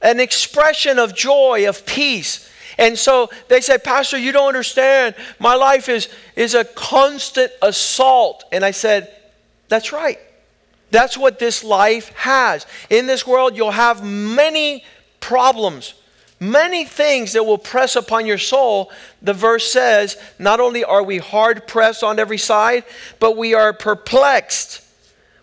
an 0.00 0.20
expression 0.20 1.00
of 1.00 1.16
joy, 1.16 1.68
of 1.68 1.84
peace. 1.86 2.48
And 2.78 2.96
so 2.96 3.28
they 3.48 3.60
said, 3.60 3.82
Pastor, 3.82 4.18
you 4.18 4.30
don't 4.30 4.46
understand. 4.46 5.16
My 5.40 5.56
life 5.56 5.88
is, 5.88 6.08
is 6.36 6.54
a 6.54 6.64
constant 6.64 7.50
assault. 7.60 8.44
And 8.52 8.64
I 8.64 8.70
said, 8.70 9.12
That's 9.68 9.90
right. 9.92 10.20
That's 10.94 11.18
what 11.18 11.40
this 11.40 11.64
life 11.64 12.10
has. 12.10 12.66
In 12.88 13.08
this 13.08 13.26
world, 13.26 13.56
you'll 13.56 13.72
have 13.72 14.04
many 14.04 14.84
problems, 15.18 15.92
many 16.38 16.84
things 16.84 17.32
that 17.32 17.42
will 17.42 17.58
press 17.58 17.96
upon 17.96 18.26
your 18.26 18.38
soul. 18.38 18.92
The 19.20 19.32
verse 19.32 19.66
says, 19.72 20.16
Not 20.38 20.60
only 20.60 20.84
are 20.84 21.02
we 21.02 21.18
hard 21.18 21.66
pressed 21.66 22.04
on 22.04 22.20
every 22.20 22.38
side, 22.38 22.84
but 23.18 23.36
we 23.36 23.54
are 23.54 23.72
perplexed. 23.72 24.82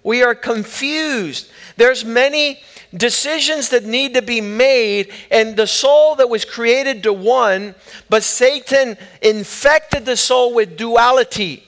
We 0.04 0.24
are 0.24 0.36
confused. 0.36 1.52
There's 1.76 2.06
many 2.06 2.62
decisions 2.96 3.68
that 3.72 3.84
need 3.84 4.14
to 4.14 4.22
be 4.22 4.40
made, 4.40 5.12
and 5.30 5.58
the 5.58 5.68
soul 5.68 6.16
that 6.16 6.30
was 6.30 6.46
created 6.46 7.04
to 7.04 7.12
one, 7.12 7.76
but 8.08 8.24
Satan 8.24 8.98
infected 9.22 10.06
the 10.06 10.16
soul 10.16 10.54
with 10.54 10.78
duality. 10.78 11.68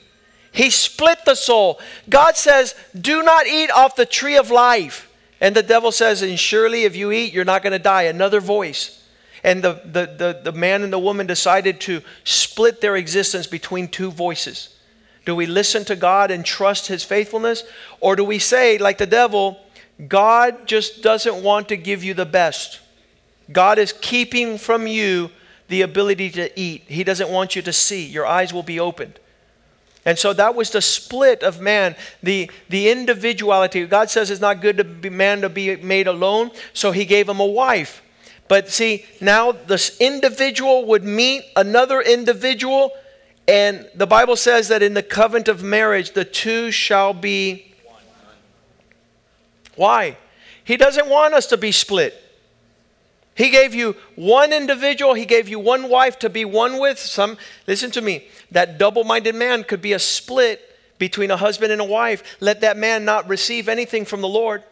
He 0.53 0.69
split 0.69 1.25
the 1.25 1.35
soul. 1.35 1.79
God 2.07 2.37
says, 2.37 2.75
Do 2.99 3.23
not 3.23 3.47
eat 3.47 3.71
off 3.71 3.95
the 3.95 4.05
tree 4.05 4.37
of 4.37 4.51
life. 4.51 5.09
And 5.41 5.55
the 5.55 5.63
devil 5.63 5.91
says, 5.91 6.21
And 6.21 6.39
surely 6.39 6.83
if 6.83 6.95
you 6.95 7.11
eat, 7.11 7.33
you're 7.33 7.43
not 7.43 7.63
going 7.63 7.73
to 7.73 7.79
die. 7.79 8.03
Another 8.03 8.39
voice. 8.39 9.03
And 9.43 9.63
the, 9.63 9.81
the, 9.83 10.05
the, 10.05 10.41
the 10.43 10.57
man 10.57 10.83
and 10.83 10.93
the 10.93 10.99
woman 10.99 11.25
decided 11.25 11.81
to 11.81 12.01
split 12.23 12.81
their 12.81 12.95
existence 12.95 13.47
between 13.47 13.87
two 13.87 14.11
voices. 14.11 14.77
Do 15.25 15.35
we 15.35 15.47
listen 15.47 15.85
to 15.85 15.95
God 15.95 16.29
and 16.29 16.45
trust 16.45 16.87
his 16.87 17.03
faithfulness? 17.03 17.63
Or 17.99 18.15
do 18.15 18.23
we 18.23 18.39
say, 18.39 18.77
like 18.77 18.99
the 18.99 19.07
devil, 19.07 19.59
God 20.07 20.67
just 20.67 21.01
doesn't 21.01 21.43
want 21.43 21.67
to 21.69 21.77
give 21.77 22.03
you 22.03 22.13
the 22.13 22.25
best. 22.25 22.79
God 23.51 23.79
is 23.79 23.91
keeping 23.91 24.59
from 24.59 24.85
you 24.85 25.31
the 25.67 25.81
ability 25.81 26.29
to 26.31 26.59
eat. 26.59 26.83
He 26.87 27.03
doesn't 27.03 27.29
want 27.29 27.55
you 27.55 27.63
to 27.63 27.73
see. 27.73 28.05
Your 28.05 28.27
eyes 28.27 28.53
will 28.53 28.63
be 28.63 28.79
opened. 28.79 29.19
And 30.05 30.19
so 30.19 30.33
that 30.33 30.53
was 30.53 30.69
the 30.71 30.81
split 30.81 31.43
of 31.43 31.61
man, 31.61 31.95
the, 32.21 32.51
the 32.67 32.89
individuality. 32.89 33.85
God 33.85 34.09
says 34.09 34.29
it's 34.29 34.41
not 34.41 34.61
good 34.61 34.77
to 34.77 34.83
be 34.83 35.09
man 35.09 35.41
to 35.41 35.49
be 35.49 35.77
made 35.77 36.07
alone, 36.07 36.51
so 36.73 36.91
he 36.91 37.05
gave 37.05 37.29
him 37.29 37.39
a 37.39 37.45
wife. 37.45 38.01
But 38.49 38.69
see, 38.69 39.05
now 39.21 39.53
this 39.53 39.99
individual 40.01 40.85
would 40.85 41.03
meet 41.03 41.45
another 41.55 42.01
individual, 42.01 42.91
and 43.47 43.89
the 43.95 44.05
Bible 44.05 44.35
says 44.35 44.67
that 44.67 44.83
in 44.83 44.93
the 44.93 45.03
covenant 45.03 45.47
of 45.47 45.63
marriage, 45.63 46.11
the 46.11 46.25
two 46.25 46.69
shall 46.71 47.13
be 47.13 47.73
why? 49.75 50.17
He 50.63 50.77
doesn't 50.77 51.09
want 51.09 51.33
us 51.33 51.47
to 51.47 51.57
be 51.57 51.71
split. 51.71 52.22
He 53.35 53.49
gave 53.49 53.73
you 53.73 53.95
one 54.15 54.53
individual, 54.53 55.15
he 55.15 55.25
gave 55.25 55.47
you 55.47 55.59
one 55.59 55.89
wife 55.89 56.19
to 56.19 56.29
be 56.29 56.45
one 56.45 56.79
with. 56.79 56.99
Some 56.99 57.37
listen 57.65 57.89
to 57.91 58.01
me. 58.01 58.27
That 58.51 58.77
double-minded 58.77 59.33
man 59.33 59.63
could 59.63 59.81
be 59.81 59.93
a 59.93 59.99
split 59.99 60.61
between 60.99 61.31
a 61.31 61.37
husband 61.37 61.71
and 61.71 61.81
a 61.81 61.85
wife. 61.85 62.37
Let 62.39 62.61
that 62.61 62.77
man 62.77 63.05
not 63.05 63.27
receive 63.27 63.67
anything 63.67 64.05
from 64.05 64.21
the 64.21 64.27
Lord. 64.27 64.63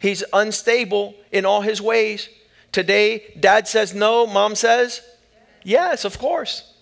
He's 0.00 0.22
unstable 0.32 1.14
in 1.32 1.44
all 1.44 1.62
his 1.62 1.82
ways. 1.82 2.28
Today, 2.72 3.34
dad 3.38 3.66
says 3.66 3.94
no, 3.94 4.26
mom 4.26 4.54
says 4.54 5.00
yes, 5.62 6.04
of 6.04 6.18
course. 6.18 6.72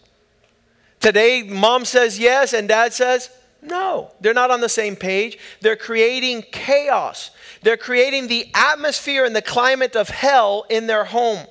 Today, 1.01 1.43
mom 1.43 1.85
says 1.85 2.19
yes, 2.19 2.53
and 2.53 2.69
dad 2.69 2.93
says 2.93 3.31
no. 3.61 4.13
They're 4.21 4.35
not 4.35 4.51
on 4.51 4.61
the 4.61 4.69
same 4.69 4.97
page. 4.97 5.39
They're 5.61 5.77
creating 5.77 6.43
chaos. 6.53 7.31
They're 7.63 7.77
creating 7.77 8.27
the 8.27 8.51
atmosphere 8.55 9.25
and 9.25 9.35
the 9.35 9.43
climate 9.43 9.97
of 9.97 10.09
hell 10.09 10.65
in 10.69 10.87
their 10.87 11.05
home. 11.05 11.47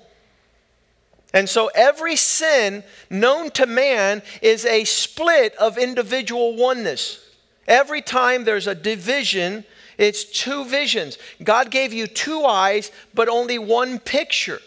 And 1.33 1.47
so 1.47 1.71
every 1.73 2.17
sin 2.17 2.83
known 3.09 3.51
to 3.51 3.65
man 3.65 4.21
is 4.41 4.65
a 4.65 4.83
split 4.83 5.55
of 5.55 5.77
individual 5.77 6.55
oneness. 6.55 7.25
Every 7.67 8.01
time 8.01 8.43
there's 8.43 8.67
a 8.67 8.75
division, 8.75 9.63
it's 9.97 10.25
two 10.25 10.65
visions. 10.65 11.17
God 11.41 11.71
gave 11.71 11.93
you 11.93 12.07
two 12.07 12.43
eyes, 12.43 12.91
but 13.13 13.29
only 13.29 13.57
one 13.57 13.99
picture. 13.99 14.59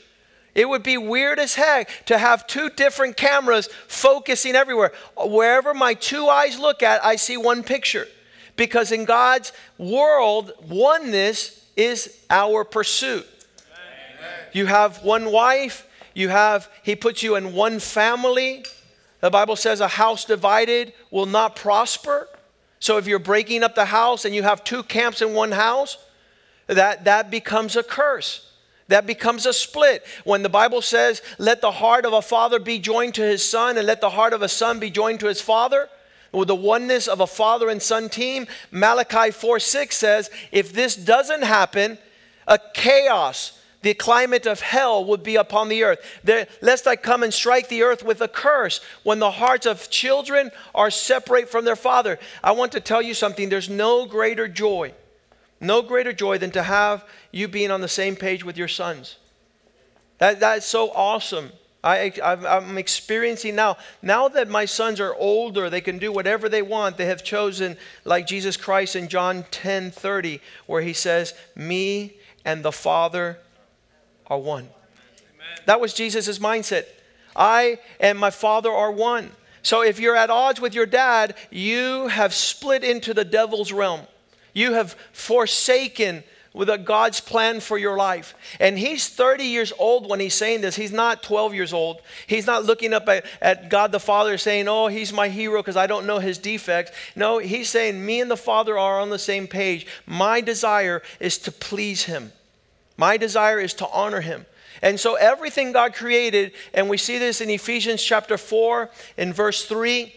It 0.54 0.68
would 0.68 0.84
be 0.84 0.96
weird 0.96 1.38
as 1.38 1.56
heck 1.56 2.06
to 2.06 2.16
have 2.16 2.46
two 2.46 2.70
different 2.70 3.16
cameras 3.16 3.68
focusing 3.88 4.54
everywhere. 4.54 4.92
Wherever 5.18 5.74
my 5.74 5.94
two 5.94 6.28
eyes 6.28 6.58
look 6.58 6.82
at, 6.82 7.04
I 7.04 7.16
see 7.16 7.36
one 7.36 7.62
picture. 7.64 8.06
Because 8.56 8.92
in 8.92 9.04
God's 9.04 9.52
world, 9.78 10.52
oneness 10.68 11.64
is 11.76 12.20
our 12.30 12.64
pursuit. 12.64 13.26
Amen. 13.68 14.32
You 14.52 14.66
have 14.66 15.02
one 15.02 15.32
wife, 15.32 15.86
you 16.14 16.28
have, 16.28 16.68
He 16.82 16.94
puts 16.94 17.22
you 17.22 17.36
in 17.36 17.54
one 17.54 17.80
family. 17.80 18.64
The 19.20 19.30
Bible 19.30 19.56
says 19.56 19.80
a 19.80 19.88
house 19.88 20.24
divided 20.24 20.92
will 21.10 21.26
not 21.26 21.56
prosper. 21.56 22.28
So 22.78 22.98
if 22.98 23.06
you're 23.06 23.18
breaking 23.18 23.62
up 23.62 23.74
the 23.74 23.86
house 23.86 24.24
and 24.24 24.34
you 24.34 24.42
have 24.42 24.62
two 24.62 24.82
camps 24.82 25.22
in 25.22 25.32
one 25.32 25.52
house, 25.52 25.96
that, 26.66 27.04
that 27.04 27.30
becomes 27.30 27.76
a 27.76 27.82
curse. 27.82 28.52
That 28.88 29.06
becomes 29.06 29.46
a 29.46 29.52
split. 29.52 30.04
When 30.24 30.42
the 30.42 30.50
Bible 30.50 30.82
says, 30.82 31.22
let 31.38 31.60
the 31.62 31.70
heart 31.70 32.04
of 32.04 32.12
a 32.12 32.20
father 32.20 32.58
be 32.58 32.78
joined 32.78 33.14
to 33.14 33.22
his 33.22 33.42
son, 33.42 33.78
and 33.78 33.86
let 33.86 34.02
the 34.02 34.10
heart 34.10 34.34
of 34.34 34.42
a 34.42 34.48
son 34.48 34.78
be 34.78 34.90
joined 34.90 35.20
to 35.20 35.26
his 35.26 35.40
father, 35.40 35.88
with 36.34 36.48
the 36.48 36.54
oneness 36.54 37.06
of 37.06 37.20
a 37.20 37.26
father 37.26 37.68
and 37.68 37.80
son 37.80 38.08
team, 38.08 38.46
Malachi 38.70 39.30
4 39.30 39.58
6 39.60 39.96
says, 39.96 40.30
if 40.52 40.72
this 40.72 40.96
doesn't 40.96 41.42
happen, 41.42 41.98
a 42.46 42.58
chaos, 42.74 43.58
the 43.82 43.94
climate 43.94 44.46
of 44.46 44.60
hell 44.60 45.04
would 45.04 45.22
be 45.22 45.36
upon 45.36 45.68
the 45.68 45.84
earth. 45.84 45.98
There, 46.24 46.46
lest 46.60 46.86
I 46.86 46.96
come 46.96 47.22
and 47.22 47.32
strike 47.32 47.68
the 47.68 47.82
earth 47.82 48.02
with 48.02 48.20
a 48.20 48.28
curse 48.28 48.80
when 49.02 49.18
the 49.18 49.30
hearts 49.30 49.66
of 49.66 49.90
children 49.90 50.50
are 50.74 50.90
separate 50.90 51.50
from 51.50 51.64
their 51.64 51.76
father. 51.76 52.18
I 52.42 52.52
want 52.52 52.72
to 52.72 52.80
tell 52.80 53.02
you 53.02 53.14
something 53.14 53.48
there's 53.48 53.68
no 53.68 54.06
greater 54.06 54.48
joy, 54.48 54.94
no 55.60 55.82
greater 55.82 56.14
joy 56.14 56.38
than 56.38 56.50
to 56.52 56.62
have 56.62 57.04
you 57.30 57.46
being 57.46 57.70
on 57.70 57.82
the 57.82 57.88
same 57.88 58.16
page 58.16 58.42
with 58.42 58.56
your 58.56 58.68
sons. 58.68 59.18
That, 60.18 60.40
that's 60.40 60.66
so 60.66 60.90
awesome. 60.92 61.50
I, 61.84 62.12
am 62.22 62.78
experiencing 62.78 63.54
now. 63.54 63.76
Now 64.00 64.28
that 64.28 64.48
my 64.48 64.64
sons 64.64 65.00
are 65.00 65.14
older, 65.14 65.68
they 65.68 65.82
can 65.82 65.98
do 65.98 66.10
whatever 66.10 66.48
they 66.48 66.62
want. 66.62 66.96
They 66.96 67.04
have 67.06 67.22
chosen, 67.22 67.76
like 68.04 68.26
Jesus 68.26 68.56
Christ 68.56 68.96
in 68.96 69.08
John 69.08 69.44
10 69.50 69.90
30, 69.90 70.40
where 70.66 70.80
he 70.80 70.94
says, 70.94 71.34
Me 71.54 72.14
and 72.44 72.64
the 72.64 72.72
Father 72.72 73.38
are 74.26 74.38
one. 74.38 74.64
Amen. 74.64 75.62
That 75.66 75.80
was 75.80 75.92
Jesus' 75.92 76.38
mindset. 76.38 76.86
I 77.36 77.78
and 78.00 78.18
my 78.18 78.30
Father 78.30 78.70
are 78.70 78.90
one. 78.90 79.32
So 79.62 79.82
if 79.82 80.00
you're 80.00 80.16
at 80.16 80.30
odds 80.30 80.60
with 80.60 80.74
your 80.74 80.86
dad, 80.86 81.34
you 81.50 82.08
have 82.08 82.32
split 82.32 82.82
into 82.82 83.12
the 83.12 83.24
devil's 83.24 83.72
realm. 83.72 84.02
You 84.54 84.72
have 84.74 84.92
forsaken 85.12 86.24
with 86.54 86.70
a 86.70 86.78
God's 86.78 87.20
plan 87.20 87.58
for 87.58 87.76
your 87.76 87.96
life. 87.96 88.34
And 88.60 88.78
he's 88.78 89.08
30 89.08 89.44
years 89.44 89.72
old 89.76 90.08
when 90.08 90.20
he's 90.20 90.34
saying 90.34 90.60
this. 90.60 90.76
He's 90.76 90.92
not 90.92 91.22
12 91.24 91.52
years 91.52 91.72
old. 91.72 92.00
He's 92.28 92.46
not 92.46 92.64
looking 92.64 92.94
up 92.94 93.08
at, 93.08 93.26
at 93.42 93.68
God 93.68 93.90
the 93.90 94.00
Father 94.00 94.38
saying, 94.38 94.68
Oh, 94.68 94.86
he's 94.86 95.12
my 95.12 95.28
hero 95.28 95.60
because 95.60 95.76
I 95.76 95.88
don't 95.88 96.06
know 96.06 96.20
his 96.20 96.38
defects. 96.38 96.92
No, 97.16 97.38
he's 97.38 97.68
saying, 97.68 98.06
Me 98.06 98.20
and 98.20 98.30
the 98.30 98.36
Father 98.36 98.78
are 98.78 99.00
on 99.00 99.10
the 99.10 99.18
same 99.18 99.48
page. 99.48 99.86
My 100.06 100.40
desire 100.40 101.02
is 101.18 101.38
to 101.38 101.52
please 101.52 102.04
him. 102.04 102.32
My 102.96 103.16
desire 103.16 103.58
is 103.58 103.74
to 103.74 103.88
honor 103.88 104.20
him. 104.20 104.46
And 104.80 105.00
so 105.00 105.16
everything 105.16 105.72
God 105.72 105.94
created, 105.94 106.52
and 106.72 106.88
we 106.88 106.98
see 106.98 107.18
this 107.18 107.40
in 107.40 107.50
Ephesians 107.50 108.02
chapter 108.02 108.38
4 108.38 108.90
in 109.16 109.32
verse 109.32 109.64
3, 109.64 110.14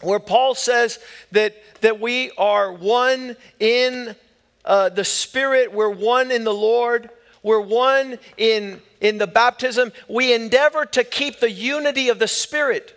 where 0.00 0.18
Paul 0.18 0.56
says 0.56 0.98
that, 1.30 1.54
that 1.82 2.00
we 2.00 2.32
are 2.36 2.72
one 2.72 3.36
in 3.60 4.16
uh, 4.66 4.88
the 4.88 5.04
Spirit, 5.04 5.72
we're 5.72 5.88
one 5.88 6.30
in 6.30 6.44
the 6.44 6.54
Lord, 6.54 7.10
we're 7.42 7.60
one 7.60 8.18
in, 8.36 8.82
in 9.00 9.18
the 9.18 9.26
baptism. 9.26 9.92
We 10.08 10.34
endeavor 10.34 10.84
to 10.86 11.04
keep 11.04 11.38
the 11.38 11.50
unity 11.50 12.08
of 12.08 12.18
the 12.18 12.28
Spirit. 12.28 12.92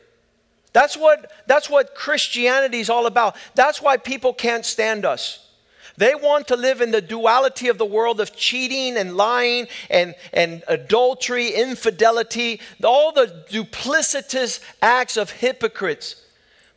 That's 0.73 0.97
what, 0.97 1.31
that's 1.45 1.69
what 1.69 1.95
Christianity 1.95 2.79
is 2.79 2.89
all 2.89 3.05
about. 3.05 3.35
That's 3.55 3.81
why 3.81 3.97
people 3.97 4.33
can't 4.33 4.65
stand 4.65 5.05
us. 5.05 5.45
They 5.97 6.15
want 6.15 6.47
to 6.47 6.55
live 6.55 6.81
in 6.81 6.91
the 6.91 7.01
duality 7.01 7.67
of 7.67 7.77
the 7.77 7.85
world 7.85 8.21
of 8.21 8.35
cheating 8.35 8.95
and 8.95 9.17
lying 9.17 9.67
and, 9.89 10.15
and 10.31 10.63
adultery, 10.67 11.49
infidelity, 11.49 12.61
all 12.83 13.11
the 13.11 13.43
duplicitous 13.49 14.61
acts 14.81 15.17
of 15.17 15.31
hypocrites. 15.31 16.15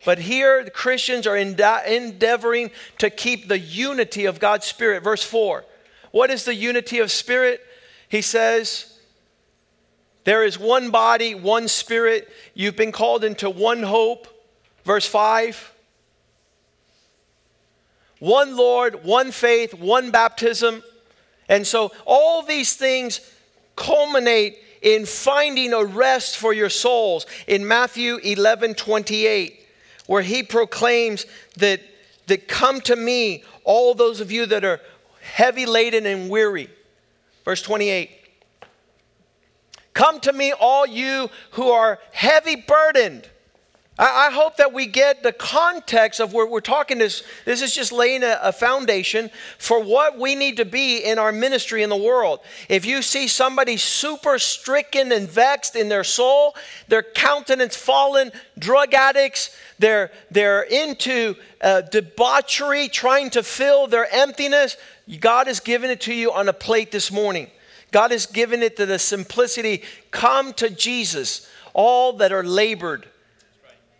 But 0.04 0.18
here, 0.18 0.64
the 0.64 0.71
Christians 0.71 1.26
are 1.26 1.37
endeavoring 1.37 2.71
to 2.99 3.11
keep 3.11 3.49
the 3.49 3.59
unity 3.59 4.25
of 4.25 4.40
God's 4.40 4.66
Spirit. 4.66 5.02
Verse 5.04 5.23
4. 5.23 5.64
What 6.11 6.30
is 6.30 6.44
the 6.44 6.54
unity 6.54 6.99
of 6.99 7.11
Spirit? 7.11 7.61
He 8.09 8.21
says, 8.21 8.99
There 10.25 10.44
is 10.44 10.59
one 10.59 10.90
body, 10.90 11.35
one 11.35 11.68
Spirit. 11.68 12.28
You've 12.54 12.76
been 12.76 12.92
called 12.92 13.25
into 13.25 13.49
one 13.49 13.82
hope. 13.82 14.28
Verse 14.85 15.06
5 15.06 15.73
one 18.23 18.56
Lord, 18.56 19.04
one 19.04 19.32
faith, 19.32 19.75
one 19.75 20.12
baptism. 20.12 20.85
And 21.49 21.66
so 21.66 21.90
all 22.06 22.42
these 22.42 22.76
things 22.76 23.21
culminate 23.75 24.59
in 24.80 25.06
finding 25.06 25.73
a 25.73 25.85
rest 25.85 26.37
for 26.37 26.52
your 26.52 26.68
souls 26.68 27.26
in 27.49 27.66
Matthew 27.66 28.18
11 28.18 28.75
28, 28.75 29.62
where 30.06 30.23
he 30.23 30.42
proclaims 30.42 31.26
that, 31.56 31.80
that 32.26 32.49
come 32.49 32.80
to 32.82 32.97
me, 32.97 33.44
all 33.64 33.94
those 33.94 34.21
of 34.21 34.32
you 34.32 34.47
that 34.47 34.64
are 34.64 34.80
heavy 35.21 35.66
laden 35.66 36.06
and 36.06 36.28
weary. 36.30 36.68
Verse 37.44 37.62
28. 37.62 38.11
Come 39.94 40.21
to 40.21 40.32
me, 40.32 40.52
all 40.52 40.87
you 40.87 41.30
who 41.52 41.71
are 41.71 41.99
heavy 42.12 42.56
burdened 42.56 43.28
I, 44.04 44.30
hope 44.32 44.56
that 44.56 44.73
we 44.73 44.87
get 44.87 45.23
the 45.23 45.32
context 45.32 46.18
of 46.18 46.32
where 46.32 46.47
we're 46.47 46.61
talking 46.61 46.99
this. 46.99 47.23
This 47.44 47.62
is 47.62 47.73
just 47.73 47.92
laying 47.92 48.25
a, 48.25 48.38
a, 48.42 48.52
foundation 48.52 49.30
for 49.59 49.80
what 49.80 50.18
we 50.18 50.35
need 50.35 50.56
to 50.56 50.64
be 50.64 50.99
in 50.99 51.18
our 51.18 51.30
ministry 51.30 51.85
in 51.85 51.88
the 51.88 51.97
world. 51.97 52.40
If 52.68 52.85
you 52.85 53.00
see 53.02 53.28
somebody 53.28 53.76
super 53.76 54.40
stricken 54.40 55.12
and 55.12 55.28
vexed 55.28 55.76
in 55.76 55.88
their 55.88 56.02
soul, 56.02 56.56
their 56.88 57.04
countenance 57.04 57.76
fallen, 57.76 58.32
drug 58.59 58.92
addicts, 58.92 59.56
they're, 59.78 60.11
they're 60.32 60.62
into 60.62 61.37
uh, 61.61 61.82
debauchery, 61.82 62.88
trying 62.88 63.30
to 63.30 63.44
fill 63.44 63.87
their 63.87 64.12
emptiness, 64.12 64.76
God 65.21 65.47
has 65.47 65.61
given 65.61 65.90
it 65.90 66.00
to 66.02 66.14
you 66.14 66.32
on 66.32 66.49
a 66.49 66.52
plate 66.52 66.90
this 66.90 67.12
morning. 67.12 67.50
God 67.92 68.11
has 68.11 68.26
given 68.26 68.62
it 68.62 68.76
to 68.78 68.87
the 68.87 68.99
simplicity. 68.99 69.82
Come 70.11 70.54
to 70.54 70.71
Jesus, 70.71 71.49
all 71.73 72.14
that 72.14 72.32
are 72.32 72.42
labored 72.42 73.06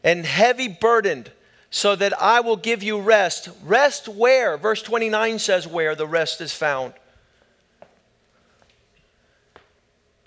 and 0.03 0.27
heavy 0.27 0.69
burdened, 0.69 1.31
so 1.71 1.97
that 1.97 2.21
I 2.21 2.41
will 2.41 2.57
give 2.57 2.83
you 2.83 3.01
rest. 3.01 3.49
Rest 3.65 4.09
where? 4.09 4.57
Verse 4.57 4.83
29 4.83 5.39
says 5.39 5.67
where 5.67 5.95
the 5.95 6.07
rest 6.07 6.41
is 6.41 6.53
found. 6.53 6.93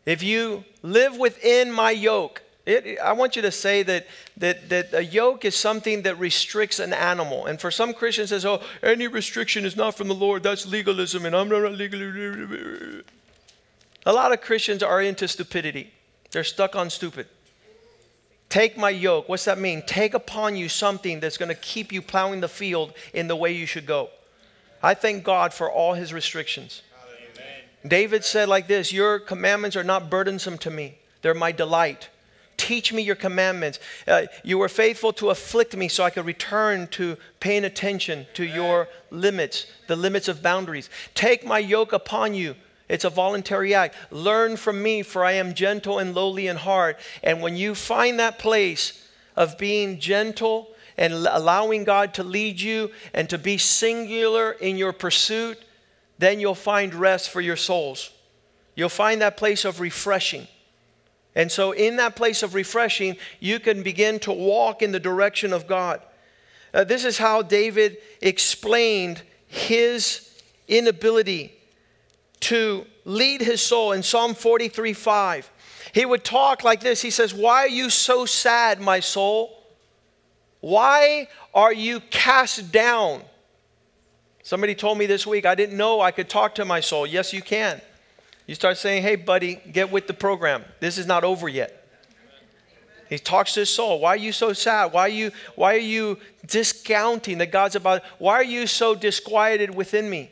If 0.05 0.21
you 0.21 0.63
live 0.81 1.17
within 1.17 1.71
my 1.71 1.91
yoke, 1.91 2.41
it, 2.65 2.99
I 2.99 3.13
want 3.13 3.35
you 3.35 3.43
to 3.43 3.51
say 3.51 3.83
that, 3.83 4.07
that, 4.37 4.69
that 4.69 4.93
a 4.93 5.03
yoke 5.03 5.45
is 5.45 5.55
something 5.55 6.01
that 6.03 6.17
restricts 6.17 6.79
an 6.79 6.93
animal. 6.93 7.45
And 7.45 7.61
for 7.61 7.69
some 7.69 7.93
Christians, 7.93 8.29
says, 8.29 8.45
oh, 8.45 8.61
any 8.81 9.07
restriction 9.07 9.65
is 9.65 9.75
not 9.75 9.95
from 9.95 10.07
the 10.07 10.15
Lord. 10.15 10.41
That's 10.41 10.65
legalism, 10.65 11.25
and 11.25 11.35
I'm 11.35 11.47
not 11.47 11.71
legal. 11.73 12.01
A 14.05 14.13
lot 14.13 14.31
of 14.31 14.41
Christians 14.41 14.81
are 14.81 15.01
into 15.01 15.27
stupidity. 15.27 15.91
They're 16.31 16.43
stuck 16.43 16.75
on 16.75 16.89
stupid. 16.89 17.27
Take 18.49 18.77
my 18.77 18.89
yoke. 18.89 19.27
What's 19.27 19.45
that 19.45 19.57
mean? 19.57 19.83
Take 19.85 20.13
upon 20.13 20.55
you 20.55 20.69
something 20.69 21.19
that's 21.19 21.37
going 21.37 21.49
to 21.49 21.55
keep 21.55 21.91
you 21.91 22.01
plowing 22.01 22.41
the 22.41 22.47
field 22.47 22.93
in 23.13 23.27
the 23.27 23.35
way 23.35 23.51
you 23.51 23.65
should 23.65 23.85
go. 23.85 24.09
I 24.81 24.93
thank 24.93 25.23
God 25.23 25.53
for 25.53 25.71
all 25.71 25.93
his 25.93 26.13
restrictions. 26.13 26.81
Amen. 27.35 27.63
David 27.87 28.23
said 28.23 28.47
like 28.47 28.67
this 28.67 28.93
Your 28.93 29.19
commandments 29.19 29.75
are 29.75 29.83
not 29.83 30.09
burdensome 30.09 30.57
to 30.59 30.69
me, 30.69 30.99
they're 31.21 31.33
my 31.33 31.51
delight. 31.51 32.09
Teach 32.57 32.93
me 32.93 33.01
your 33.01 33.15
commandments. 33.15 33.79
Uh, 34.07 34.27
you 34.43 34.57
were 34.57 34.69
faithful 34.69 35.11
to 35.13 35.29
afflict 35.29 35.75
me 35.75 35.89
so 35.89 36.05
I 36.05 36.09
could 36.09 36.25
return 36.25 36.87
to 36.89 37.17
paying 37.41 37.65
attention 37.65 38.27
to 38.35 38.45
your 38.45 38.87
limits, 39.11 39.67
the 39.87 39.95
limits 39.97 40.29
of 40.29 40.41
boundaries. 40.41 40.89
Take 41.15 41.45
my 41.45 41.59
yoke 41.59 41.91
upon 41.91 42.33
you. 42.33 42.55
It's 42.87 43.05
a 43.05 43.09
voluntary 43.09 43.73
act. 43.73 43.95
Learn 44.11 44.57
from 44.57 44.81
me, 44.81 45.01
for 45.01 45.25
I 45.25 45.33
am 45.33 45.53
gentle 45.53 45.97
and 45.97 46.13
lowly 46.13 46.47
in 46.47 46.57
heart. 46.57 46.99
And 47.23 47.41
when 47.41 47.55
you 47.55 47.73
find 47.73 48.19
that 48.19 48.37
place 48.37 49.07
of 49.35 49.57
being 49.57 49.99
gentle 49.99 50.69
and 50.97 51.13
allowing 51.13 51.83
God 51.83 52.13
to 52.15 52.23
lead 52.23 52.61
you 52.61 52.91
and 53.13 53.29
to 53.29 53.37
be 53.37 53.57
singular 53.57 54.51
in 54.51 54.77
your 54.77 54.93
pursuit, 54.93 55.57
then 56.19 56.39
you'll 56.39 56.55
find 56.55 56.93
rest 56.93 57.29
for 57.29 57.41
your 57.41 57.57
souls. 57.57 58.11
You'll 58.75 58.89
find 58.89 59.21
that 59.21 59.37
place 59.37 59.65
of 59.65 59.79
refreshing. 59.79 60.47
And 61.33 61.51
so, 61.51 61.73
in 61.73 61.97
that 61.97 62.15
place 62.15 62.43
of 62.43 62.53
refreshing, 62.53 63.17
you 63.41 63.59
can 63.59 63.83
begin 63.83 64.19
to 64.19 64.31
walk 64.31 64.81
in 64.81 64.93
the 64.93 64.99
direction 64.99 65.51
of 65.51 65.67
God. 65.67 66.01
Uh, 66.73 66.85
this 66.85 67.03
is 67.03 67.17
how 67.17 67.41
David 67.41 67.97
explained 68.21 69.21
his 69.47 70.29
inability 70.67 71.53
to 72.45 72.85
lead 73.05 73.41
his 73.41 73.61
soul 73.61 73.91
in 73.91 74.03
Psalm 74.03 74.35
43 74.35 74.93
5. 74.93 75.51
He 75.93 76.05
would 76.05 76.23
talk 76.23 76.63
like 76.63 76.81
this 76.81 77.01
He 77.01 77.09
says, 77.09 77.33
Why 77.33 77.61
are 77.61 77.69
you 77.69 77.89
so 77.89 78.25
sad, 78.25 78.79
my 78.79 78.99
soul? 78.99 79.63
Why 80.61 81.27
are 81.53 81.73
you 81.73 81.99
cast 81.99 82.71
down? 82.71 83.21
Somebody 84.43 84.75
told 84.75 84.97
me 84.97 85.05
this 85.07 85.25
week, 85.25 85.45
I 85.45 85.55
didn't 85.55 85.77
know 85.77 86.01
I 86.01 86.11
could 86.11 86.29
talk 86.29 86.55
to 86.55 86.65
my 86.65 86.79
soul. 86.79 87.07
Yes, 87.07 87.33
you 87.33 87.41
can. 87.41 87.81
You 88.45 88.53
start 88.53 88.77
saying, 88.77 89.01
Hey, 89.01 89.15
buddy, 89.15 89.59
get 89.71 89.91
with 89.91 90.05
the 90.05 90.13
program. 90.13 90.63
This 90.79 90.99
is 90.99 91.07
not 91.07 91.23
over 91.23 91.49
yet. 91.49 91.81
He 93.09 93.17
talks 93.17 93.53
to 93.53 93.61
his 93.61 93.69
soul. 93.69 93.99
Why 93.99 94.09
are 94.09 94.17
you 94.17 94.31
so 94.31 94.53
sad? 94.53 94.91
Why 94.93 95.01
are 95.01 95.09
you, 95.09 95.31
why 95.55 95.75
are 95.75 95.79
you 95.79 96.17
discounting 96.45 97.39
that 97.39 97.51
God's 97.51 97.75
about? 97.75 98.03
Why 98.19 98.33
are 98.33 98.43
you 98.43 98.67
so 98.67 98.93
disquieted 98.93 99.73
within 99.73 100.09
me? 100.09 100.31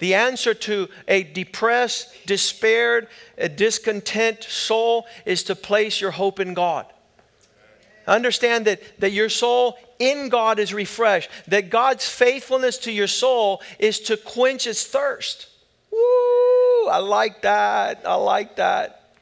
The 0.00 0.14
answer 0.14 0.54
to 0.54 0.88
a 1.06 1.22
depressed, 1.22 2.26
despaired, 2.26 3.08
a 3.38 3.48
discontent 3.48 4.42
soul 4.42 5.06
is 5.24 5.44
to 5.44 5.54
place 5.54 6.00
your 6.00 6.10
hope 6.10 6.40
in 6.40 6.54
God. 6.54 6.86
Understand 8.06 8.64
that, 8.64 8.82
that 8.98 9.12
your 9.12 9.28
soul 9.28 9.78
in 9.98 10.30
God 10.30 10.58
is 10.58 10.72
refreshed, 10.74 11.30
that 11.48 11.70
God's 11.70 12.08
faithfulness 12.08 12.78
to 12.78 12.92
your 12.92 13.06
soul 13.06 13.60
is 13.78 14.00
to 14.00 14.16
quench 14.16 14.66
its 14.66 14.84
thirst. 14.84 15.48
Woo! 15.92 16.88
I 16.88 16.98
like 16.98 17.42
that. 17.42 18.02
I 18.06 18.14
like 18.14 18.56
that. 18.56 19.16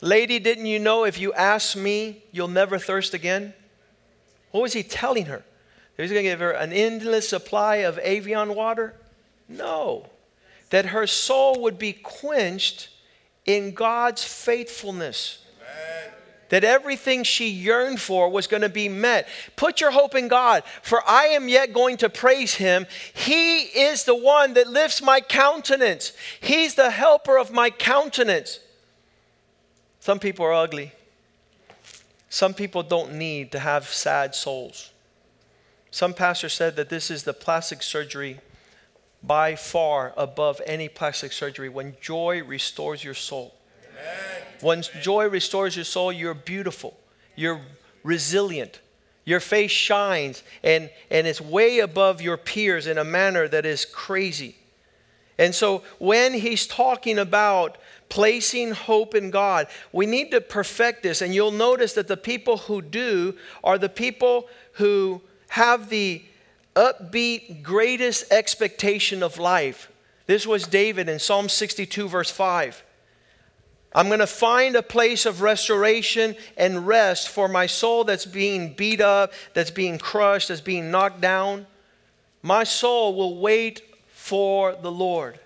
Lady, 0.00 0.38
didn't 0.38 0.66
you 0.66 0.78
know 0.78 1.04
if 1.04 1.18
you 1.18 1.32
ask 1.32 1.76
me, 1.76 2.22
you'll 2.30 2.48
never 2.48 2.78
thirst 2.78 3.12
again? 3.12 3.54
What 4.52 4.62
was 4.62 4.72
he 4.72 4.84
telling 4.84 5.26
her? 5.26 5.42
He 5.96 6.02
was 6.02 6.12
going 6.12 6.24
to 6.24 6.30
give 6.30 6.40
her 6.40 6.52
an 6.52 6.72
endless 6.72 7.28
supply 7.28 7.76
of 7.76 7.98
Evian 7.98 8.54
water? 8.54 8.94
No. 9.48 10.06
That 10.70 10.86
her 10.86 11.06
soul 11.06 11.60
would 11.62 11.78
be 11.78 11.92
quenched 11.92 12.88
in 13.44 13.72
God's 13.72 14.24
faithfulness. 14.24 15.44
Amen. 15.60 16.12
That 16.48 16.64
everything 16.64 17.24
she 17.24 17.48
yearned 17.48 18.00
for 18.00 18.28
was 18.28 18.46
going 18.46 18.62
to 18.62 18.68
be 18.68 18.88
met. 18.88 19.28
Put 19.56 19.80
your 19.80 19.92
hope 19.92 20.14
in 20.14 20.28
God, 20.28 20.64
for 20.82 21.02
I 21.08 21.26
am 21.26 21.48
yet 21.48 21.72
going 21.72 21.96
to 21.98 22.08
praise 22.08 22.54
him. 22.54 22.86
He 23.14 23.58
is 23.58 24.04
the 24.04 24.14
one 24.14 24.54
that 24.54 24.68
lifts 24.68 25.02
my 25.02 25.20
countenance, 25.20 26.12
He's 26.40 26.74
the 26.74 26.90
helper 26.90 27.38
of 27.38 27.52
my 27.52 27.70
countenance. 27.70 28.60
Some 30.00 30.20
people 30.20 30.46
are 30.46 30.52
ugly. 30.52 30.92
Some 32.28 32.54
people 32.54 32.82
don't 32.82 33.14
need 33.14 33.50
to 33.52 33.58
have 33.58 33.88
sad 33.88 34.34
souls. 34.34 34.90
Some 35.90 36.14
pastor 36.14 36.48
said 36.48 36.76
that 36.76 36.90
this 36.90 37.10
is 37.10 37.24
the 37.24 37.32
plastic 37.32 37.82
surgery 37.82 38.38
by 39.22 39.56
far 39.56 40.12
above 40.16 40.60
any 40.66 40.88
plastic 40.88 41.32
surgery 41.32 41.68
when 41.68 41.96
joy 42.00 42.42
restores 42.44 43.02
your 43.02 43.14
soul. 43.14 43.54
Amen. 43.90 44.42
When 44.60 44.82
joy 45.00 45.28
restores 45.28 45.76
your 45.76 45.84
soul, 45.84 46.12
you're 46.12 46.34
beautiful, 46.34 46.96
you're 47.34 47.60
resilient, 48.02 48.80
your 49.24 49.40
face 49.40 49.70
shines, 49.70 50.42
and, 50.62 50.90
and 51.10 51.26
it's 51.26 51.40
way 51.40 51.80
above 51.80 52.20
your 52.20 52.36
peers 52.36 52.86
in 52.86 52.98
a 52.98 53.04
manner 53.04 53.48
that 53.48 53.66
is 53.66 53.84
crazy. 53.84 54.56
And 55.38 55.54
so 55.54 55.82
when 55.98 56.34
he's 56.34 56.66
talking 56.66 57.18
about 57.18 57.76
placing 58.08 58.72
hope 58.72 59.14
in 59.14 59.30
God, 59.30 59.66
we 59.92 60.06
need 60.06 60.30
to 60.30 60.40
perfect 60.40 61.02
this. 61.02 61.20
And 61.20 61.34
you'll 61.34 61.50
notice 61.50 61.92
that 61.94 62.08
the 62.08 62.16
people 62.16 62.56
who 62.56 62.80
do 62.80 63.34
are 63.62 63.76
the 63.76 63.88
people 63.88 64.48
who 64.72 65.20
have 65.48 65.90
the 65.90 66.22
upbeat, 66.76 67.62
greatest 67.62 68.30
expectation 68.30 69.22
of 69.22 69.38
life. 69.38 69.90
This 70.26 70.46
was 70.46 70.66
David 70.66 71.08
in 71.08 71.18
Psalm 71.18 71.48
62, 71.48 72.08
verse 72.08 72.30
5. 72.30 72.84
I'm 73.94 74.08
going 74.08 74.20
to 74.20 74.26
find 74.26 74.76
a 74.76 74.82
place 74.82 75.24
of 75.24 75.40
restoration 75.40 76.36
and 76.56 76.86
rest 76.86 77.30
for 77.30 77.48
my 77.48 77.64
soul 77.64 78.04
that's 78.04 78.26
being 78.26 78.74
beat 78.74 79.00
up, 79.00 79.32
that's 79.54 79.70
being 79.70 79.98
crushed, 79.98 80.48
that's 80.48 80.60
being 80.60 80.90
knocked 80.90 81.22
down. 81.22 81.66
My 82.42 82.64
soul 82.64 83.14
will 83.14 83.38
wait 83.38 83.82
for 84.12 84.74
the 84.74 84.92
Lord, 84.92 85.40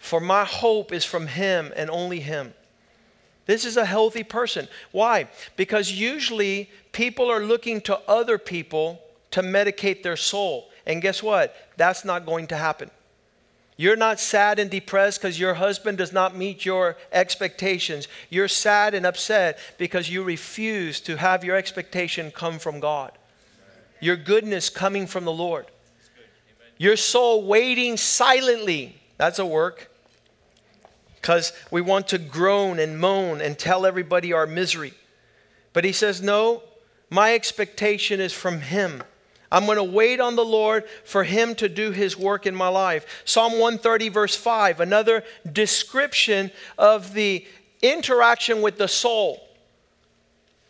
for 0.00 0.20
my 0.20 0.44
hope 0.44 0.92
is 0.92 1.04
from 1.04 1.28
Him 1.28 1.72
and 1.76 1.88
only 1.90 2.18
Him. 2.18 2.54
This 3.46 3.64
is 3.64 3.76
a 3.76 3.84
healthy 3.84 4.24
person. 4.24 4.66
Why? 4.90 5.28
Because 5.56 5.92
usually 5.92 6.70
people 6.90 7.30
are 7.30 7.40
looking 7.40 7.80
to 7.82 8.00
other 8.08 8.36
people 8.36 9.00
to 9.32 9.42
medicate 9.42 10.02
their 10.02 10.16
soul. 10.16 10.70
And 10.86 11.02
guess 11.02 11.22
what? 11.22 11.54
That's 11.76 12.04
not 12.04 12.26
going 12.26 12.48
to 12.48 12.56
happen. 12.56 12.90
You're 13.80 13.96
not 13.96 14.20
sad 14.20 14.58
and 14.58 14.70
depressed 14.70 15.22
because 15.22 15.40
your 15.40 15.54
husband 15.54 15.96
does 15.96 16.12
not 16.12 16.36
meet 16.36 16.66
your 16.66 16.98
expectations. 17.12 18.08
You're 18.28 18.46
sad 18.46 18.92
and 18.92 19.06
upset 19.06 19.58
because 19.78 20.10
you 20.10 20.22
refuse 20.22 21.00
to 21.00 21.16
have 21.16 21.44
your 21.44 21.56
expectation 21.56 22.30
come 22.30 22.58
from 22.58 22.78
God. 22.78 23.12
Your 23.98 24.16
goodness 24.16 24.68
coming 24.68 25.06
from 25.06 25.24
the 25.24 25.32
Lord. 25.32 25.64
Your 26.76 26.96
soul 26.96 27.46
waiting 27.46 27.96
silently. 27.96 29.00
That's 29.16 29.38
a 29.38 29.46
work. 29.46 29.90
Because 31.20 31.52
we 31.70 31.80
want 31.80 32.08
to 32.08 32.18
groan 32.18 32.78
and 32.78 32.98
moan 32.98 33.40
and 33.40 33.58
tell 33.58 33.86
everybody 33.86 34.32
our 34.32 34.46
misery. 34.46 34.92
But 35.72 35.84
he 35.84 35.92
says, 35.92 36.20
No, 36.20 36.62
my 37.08 37.34
expectation 37.34 38.20
is 38.20 38.32
from 38.34 38.60
him. 38.60 39.04
I'm 39.52 39.66
going 39.66 39.78
to 39.78 39.84
wait 39.84 40.20
on 40.20 40.36
the 40.36 40.44
Lord 40.44 40.84
for 41.04 41.24
Him 41.24 41.54
to 41.56 41.68
do 41.68 41.90
His 41.90 42.16
work 42.16 42.46
in 42.46 42.54
my 42.54 42.68
life. 42.68 43.22
Psalm 43.24 43.52
130, 43.52 44.08
verse 44.08 44.36
5, 44.36 44.80
another 44.80 45.24
description 45.50 46.50
of 46.78 47.14
the 47.14 47.44
interaction 47.82 48.62
with 48.62 48.78
the 48.78 48.88
soul. 48.88 49.46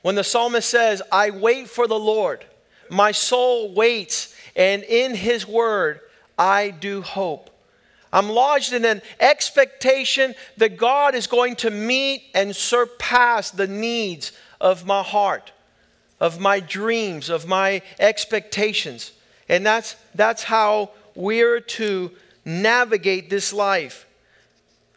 When 0.03 0.14
the 0.14 0.25
psalmist 0.25 0.69
says, 0.69 1.03
I 1.12 1.31
wait 1.31 1.69
for 1.69 1.87
the 1.87 1.99
Lord, 1.99 2.47
my 2.88 3.12
soul 3.12 3.75
waits, 3.75 4.35
and 4.57 4.83
in 4.83 5.14
His 5.14 5.47
word 5.47 6.01
I 6.38 6.71
do 6.71 7.03
hope. 7.03 7.51
I'm 8.12 8.31
lodged 8.31 8.73
in 8.73 8.85
an 8.85 9.03
expectation 9.21 10.35
that 10.57 10.79
God 10.79 11.14
is 11.14 11.27
going 11.27 11.57
to 11.57 11.71
meet 11.71 12.25
and 12.35 12.57
surpass 12.57 13.51
the 13.51 13.69
needs 13.69 14.33
of 14.61 14.87
my 14.87 15.03
heart 15.03 15.53
of 16.20 16.38
my 16.38 16.61
dreams, 16.61 17.30
of 17.30 17.46
my 17.46 17.83
expectations. 17.98 19.12
And 19.48 19.64
that's, 19.64 19.96
that's 20.14 20.44
how 20.44 20.90
we're 21.14 21.61
to 21.61 22.11
navigate 22.44 23.30
this 23.30 23.52
life. 23.52 24.06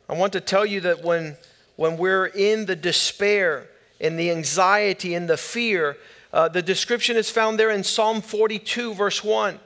I 0.10 0.14
want 0.14 0.34
to 0.34 0.42
tell 0.42 0.66
you 0.66 0.82
that 0.82 1.04
when, 1.04 1.38
when 1.76 1.98
we're 1.98 2.26
in 2.26 2.66
the 2.66 2.76
despair, 2.76 3.68
in 4.00 4.18
the 4.18 4.32
anxiety, 4.32 5.16
in 5.16 5.28
the 5.28 5.38
fear, 5.38 5.98
uh, 6.34 6.50
the 6.50 6.62
description 6.62 7.16
is 7.16 7.30
found 7.30 7.58
there 7.58 7.70
in 7.70 7.84
Psalm 7.84 8.22
42, 8.22 8.94
verse 8.94 9.24
1. 9.24 9.60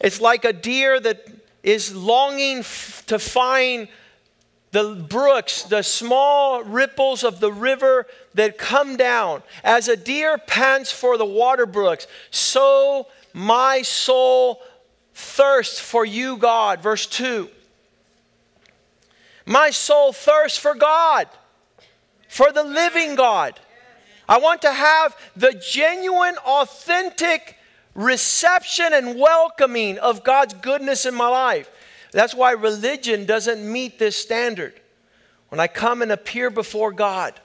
It's 0.00 0.20
like 0.20 0.44
a 0.44 0.52
deer 0.52 0.98
that 0.98 1.24
is 1.62 1.94
longing 1.94 2.58
f- 2.58 3.04
to 3.06 3.18
find 3.18 3.86
the 4.72 4.94
brooks, 5.08 5.62
the 5.62 5.82
small 5.82 6.64
ripples 6.64 7.22
of 7.22 7.40
the 7.40 7.52
river 7.52 8.06
that 8.34 8.58
come 8.58 8.96
down. 8.96 9.42
As 9.62 9.86
a 9.86 9.96
deer 9.96 10.38
pants 10.38 10.90
for 10.90 11.16
the 11.16 11.26
water 11.26 11.66
brooks, 11.66 12.06
so 12.30 13.06
my 13.32 13.82
soul 13.82 14.60
thirsts 15.14 15.78
for 15.78 16.04
you, 16.04 16.36
God. 16.38 16.80
Verse 16.80 17.06
2. 17.06 17.48
My 19.44 19.70
soul 19.70 20.12
thirsts 20.12 20.58
for 20.58 20.74
God, 20.74 21.28
for 22.28 22.50
the 22.50 22.62
living 22.62 23.14
God. 23.14 23.58
I 24.28 24.38
want 24.38 24.62
to 24.62 24.72
have 24.72 25.16
the 25.36 25.52
genuine, 25.52 26.36
authentic 26.46 27.58
reception 27.94 28.92
and 28.92 29.18
welcoming 29.18 29.98
of 29.98 30.24
God's 30.24 30.54
goodness 30.54 31.04
in 31.04 31.14
my 31.14 31.28
life. 31.28 31.70
That's 32.12 32.34
why 32.34 32.52
religion 32.52 33.26
doesn't 33.26 33.60
meet 33.70 33.98
this 33.98 34.16
standard. 34.16 34.74
When 35.48 35.58
I 35.58 35.66
come 35.66 36.02
and 36.02 36.12
appear 36.12 36.50
before 36.50 36.92
God, 36.92 37.38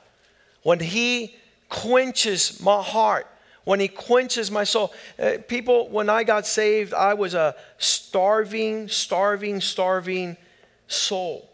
when 0.61 0.79
He 0.79 1.35
quenches 1.69 2.61
my 2.61 2.81
heart, 2.81 3.27
when 3.63 3.79
He 3.79 3.87
quenches 3.87 4.51
my 4.51 4.63
soul. 4.63 4.93
Uh, 5.17 5.37
people, 5.47 5.89
when 5.89 6.09
I 6.09 6.23
got 6.23 6.45
saved, 6.45 6.93
I 6.93 7.15
was 7.15 7.33
a 7.33 7.55
starving, 7.77 8.87
starving, 8.87 9.59
starving 9.61 10.37
soul. 10.87 11.49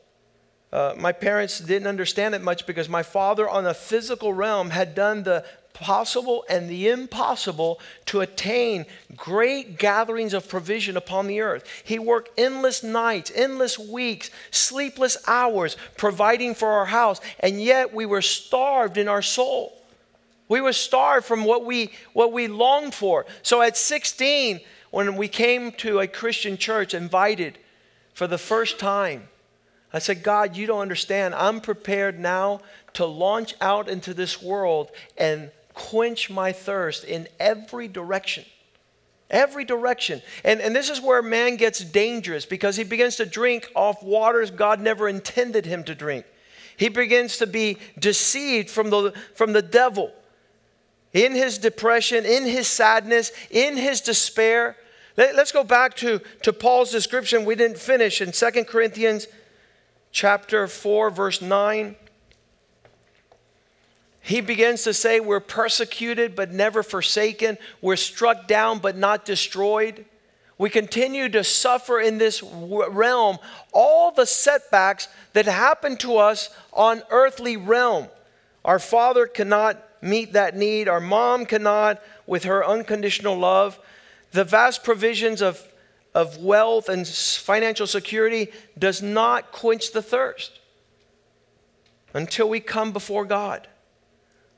Uh, 0.71 0.95
my 0.97 1.11
parents 1.11 1.59
didn't 1.59 1.87
understand 1.87 2.33
it 2.33 2.41
much 2.41 2.65
because 2.65 2.89
my 2.89 3.03
father, 3.03 3.47
on 3.47 3.65
a 3.65 3.73
physical 3.75 4.33
realm, 4.33 4.71
had 4.71 4.95
done 4.95 5.21
the 5.21 5.45
possible 5.73 6.45
and 6.49 6.69
the 6.69 6.89
impossible 6.89 7.79
to 8.05 8.21
attain 8.21 8.85
great 9.15 9.77
gatherings 9.77 10.33
of 10.33 10.47
provision 10.47 10.95
upon 10.95 11.27
the 11.27 11.41
earth. 11.41 11.65
He 11.83 11.99
worked 11.99 12.37
endless 12.37 12.83
nights, 12.83 13.31
endless 13.35 13.77
weeks, 13.77 14.29
sleepless 14.51 15.17
hours 15.27 15.75
providing 15.97 16.55
for 16.55 16.69
our 16.69 16.85
house, 16.85 17.19
and 17.39 17.61
yet 17.61 17.93
we 17.93 18.05
were 18.05 18.21
starved 18.21 18.97
in 18.97 19.07
our 19.07 19.21
soul. 19.21 19.77
We 20.47 20.61
were 20.61 20.73
starved 20.73 21.25
from 21.25 21.45
what 21.45 21.65
we 21.65 21.91
what 22.13 22.31
we 22.31 22.47
longed 22.47 22.93
for. 22.93 23.25
So 23.41 23.61
at 23.61 23.75
16, 23.75 24.59
when 24.91 25.15
we 25.15 25.27
came 25.27 25.71
to 25.73 25.99
a 25.99 26.07
Christian 26.07 26.57
church 26.57 26.93
invited 26.93 27.57
for 28.13 28.27
the 28.27 28.37
first 28.37 28.77
time, 28.77 29.29
I 29.91 29.99
said, 29.99 30.23
God, 30.23 30.55
you 30.55 30.67
don't 30.67 30.81
understand. 30.81 31.35
I'm 31.35 31.61
prepared 31.61 32.19
now 32.19 32.61
to 32.93 33.05
launch 33.05 33.55
out 33.61 33.87
into 33.87 34.13
this 34.13 34.41
world 34.41 34.91
and 35.17 35.51
quench 35.73 36.29
my 36.29 36.51
thirst 36.51 37.03
in 37.03 37.27
every 37.39 37.87
direction. 37.87 38.45
Every 39.29 39.65
direction. 39.65 40.21
And, 40.43 40.61
and 40.61 40.75
this 40.75 40.89
is 40.89 41.01
where 41.01 41.21
man 41.21 41.55
gets 41.55 41.79
dangerous 41.79 42.45
because 42.45 42.75
he 42.75 42.83
begins 42.83 43.15
to 43.15 43.25
drink 43.25 43.69
off 43.75 44.03
waters 44.03 44.51
God 44.51 44.79
never 44.79 45.09
intended 45.09 45.65
him 45.65 45.83
to 45.85 45.95
drink. 45.95 46.25
He 46.77 46.89
begins 46.89 47.37
to 47.37 47.47
be 47.47 47.77
deceived 47.97 48.69
from 48.69 48.89
the, 48.89 49.13
from 49.35 49.53
the 49.53 49.61
devil. 49.61 50.11
In 51.13 51.33
his 51.33 51.57
depression, 51.57 52.25
in 52.25 52.43
his 52.45 52.67
sadness, 52.67 53.31
in 53.49 53.77
his 53.77 54.01
despair. 54.01 54.75
Let, 55.15 55.35
us 55.35 55.51
go 55.51 55.63
back 55.63 55.95
to, 55.97 56.21
to 56.41 56.51
Paul's 56.51 56.91
description. 56.91 57.45
We 57.45 57.55
didn't 57.55 57.77
finish 57.77 58.21
in 58.21 58.31
2 58.31 58.65
Corinthians 58.65 59.27
chapter 60.11 60.67
4, 60.67 61.11
verse 61.11 61.41
9 61.41 61.95
he 64.25 64.39
begins 64.39 64.83
to 64.83 64.93
say, 64.93 65.19
We're 65.19 65.41
persecuted 65.41 66.33
but 66.33 66.49
never 66.49 66.81
forsaken. 66.81 67.57
We're 67.81 67.97
struck 67.97 68.47
down 68.47 68.79
but 68.79 68.95
not 68.95 69.25
destroyed. 69.25 70.05
We 70.57 70.69
continue 70.69 71.27
to 71.27 71.43
suffer 71.43 71.99
in 71.99 72.19
this 72.19 72.41
realm 72.41 73.37
all 73.73 74.11
the 74.11 74.25
setbacks 74.25 75.09
that 75.33 75.45
happen 75.45 75.97
to 75.97 76.15
us 76.17 76.49
on 76.71 77.03
earthly 77.09 77.57
realm. 77.57 78.07
Our 78.63 78.79
father 78.79 79.27
cannot 79.27 79.83
meet 80.01 80.31
that 80.33 80.55
need. 80.55 80.87
Our 80.87 81.01
mom 81.01 81.45
cannot 81.45 82.01
with 82.25 82.45
her 82.45 82.65
unconditional 82.65 83.37
love. 83.37 83.77
The 84.31 84.45
vast 84.45 84.85
provisions 84.85 85.41
of, 85.41 85.61
of 86.15 86.37
wealth 86.37 86.87
and 86.87 87.05
financial 87.05 87.87
security 87.87 88.53
does 88.79 89.01
not 89.01 89.51
quench 89.51 89.91
the 89.91 90.01
thirst 90.01 90.61
until 92.13 92.47
we 92.47 92.61
come 92.61 92.93
before 92.93 93.25
God. 93.25 93.67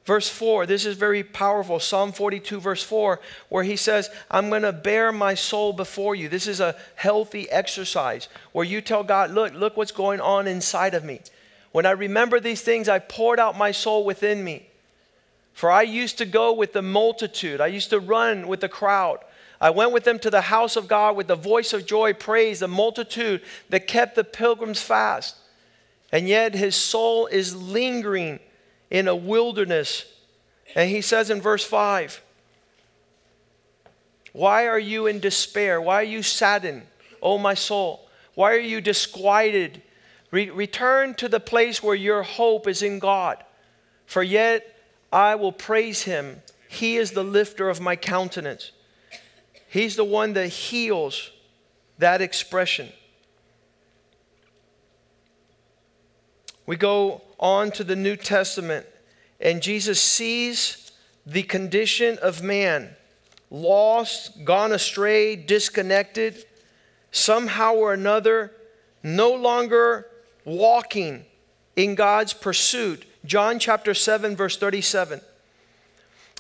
Verse 0.05 0.29
4, 0.29 0.67
this 0.67 0.85
is 0.85 0.95
very 0.95 1.23
powerful. 1.23 1.79
Psalm 1.79 2.11
42, 2.11 2.59
verse 2.59 2.83
4, 2.83 3.19
where 3.49 3.63
he 3.63 3.75
says, 3.75 4.11
I'm 4.29 4.49
going 4.49 4.61
to 4.61 4.71
bear 4.71 5.11
my 5.11 5.33
soul 5.33 5.73
before 5.73 6.13
you. 6.13 6.29
This 6.29 6.45
is 6.45 6.59
a 6.59 6.75
healthy 6.93 7.49
exercise 7.49 8.29
where 8.51 8.65
you 8.65 8.81
tell 8.81 9.03
God, 9.03 9.31
Look, 9.31 9.55
look 9.55 9.75
what's 9.75 9.91
going 9.91 10.21
on 10.21 10.47
inside 10.47 10.93
of 10.93 11.03
me. 11.03 11.21
When 11.71 11.87
I 11.87 11.91
remember 11.91 12.39
these 12.39 12.61
things, 12.61 12.87
I 12.87 12.99
poured 12.99 13.39
out 13.39 13.57
my 13.57 13.71
soul 13.71 14.05
within 14.05 14.43
me. 14.43 14.67
For 15.53 15.71
I 15.71 15.81
used 15.81 16.19
to 16.19 16.25
go 16.25 16.53
with 16.53 16.73
the 16.73 16.83
multitude, 16.83 17.59
I 17.59 17.67
used 17.67 17.89
to 17.89 17.99
run 17.99 18.47
with 18.47 18.59
the 18.59 18.69
crowd. 18.69 19.19
I 19.59 19.71
went 19.71 19.91
with 19.91 20.03
them 20.03 20.19
to 20.19 20.29
the 20.29 20.41
house 20.41 20.75
of 20.75 20.87
God 20.87 21.15
with 21.15 21.27
the 21.27 21.35
voice 21.35 21.73
of 21.73 21.85
joy, 21.85 22.13
praise, 22.13 22.59
the 22.59 22.67
multitude 22.67 23.41
that 23.69 23.87
kept 23.87 24.15
the 24.15 24.23
pilgrims 24.23 24.81
fast. 24.81 25.35
And 26.11 26.27
yet 26.27 26.53
his 26.53 26.75
soul 26.75 27.25
is 27.27 27.55
lingering 27.55 28.39
in 28.95 29.09
a 29.09 29.15
wilderness. 29.15 30.05
And 30.73 30.89
he 30.89 31.01
says 31.01 31.29
in 31.29 31.41
verse 31.41 31.65
5, 31.65 32.21
Why 34.31 34.67
are 34.67 34.79
you 34.79 35.05
in 35.05 35.19
despair? 35.19 35.81
Why 35.81 35.95
are 35.95 36.03
you 36.03 36.23
saddened, 36.23 36.83
O 37.21 37.37
my 37.37 37.55
soul? 37.55 38.07
Why 38.35 38.53
are 38.53 38.57
you 38.57 38.79
disquieted? 38.79 39.81
Re- 40.31 40.49
return 40.49 41.13
to 41.15 41.27
the 41.27 41.41
place 41.41 41.83
where 41.83 41.95
your 41.95 42.23
hope 42.23 42.69
is 42.69 42.81
in 42.81 42.99
God. 42.99 43.43
For 44.05 44.23
yet 44.23 44.65
I 45.11 45.35
will 45.35 45.51
praise 45.51 46.03
him. 46.03 46.41
He 46.69 46.95
is 46.95 47.11
the 47.11 47.23
lifter 47.23 47.67
of 47.67 47.81
my 47.81 47.97
countenance. 47.97 48.71
He's 49.67 49.97
the 49.97 50.05
one 50.05 50.31
that 50.33 50.47
heals 50.47 51.31
that 51.97 52.21
expression. 52.21 52.93
We 56.65 56.75
go 56.75 57.21
on 57.39 57.71
to 57.71 57.83
the 57.83 57.95
New 57.95 58.15
Testament, 58.15 58.85
and 59.39 59.61
Jesus 59.61 60.01
sees 60.01 60.91
the 61.25 61.43
condition 61.43 62.17
of 62.21 62.41
man 62.41 62.95
lost, 63.51 64.43
gone 64.43 64.71
astray, 64.71 65.35
disconnected, 65.35 66.45
somehow 67.11 67.75
or 67.75 67.93
another, 67.93 68.51
no 69.03 69.33
longer 69.33 70.07
walking 70.43 71.25
in 71.75 71.95
God's 71.95 72.33
pursuit. 72.33 73.05
John 73.25 73.59
chapter 73.59 73.93
7, 73.93 74.35
verse 74.35 74.57
37. 74.57 75.21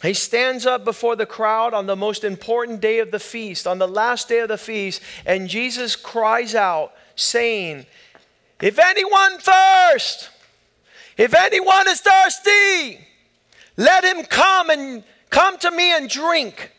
He 0.01 0.13
stands 0.13 0.65
up 0.65 0.83
before 0.83 1.15
the 1.15 1.25
crowd 1.25 1.73
on 1.73 1.85
the 1.85 1.95
most 1.95 2.23
important 2.23 2.81
day 2.81 2.99
of 2.99 3.11
the 3.11 3.19
feast, 3.19 3.65
on 3.65 3.79
the 3.79 3.87
last 3.87 4.27
day 4.27 4.39
of 4.39 4.49
the 4.49 4.57
feast, 4.57 5.01
and 5.25 5.47
Jesus 5.47 5.95
cries 5.95 6.53
out, 6.53 6.93
saying, 7.15 7.85
If 8.61 8.79
anyone 8.79 9.37
thirst, 9.39 10.29
if 11.17 11.33
anyone 11.33 11.87
is 11.87 12.01
thirsty, 12.01 12.99
let 13.77 14.03
him 14.03 14.23
come 14.25 14.69
and 14.69 15.03
come 15.29 15.57
to 15.59 15.71
me 15.71 15.93
and 15.93 16.09
drink. 16.09 16.71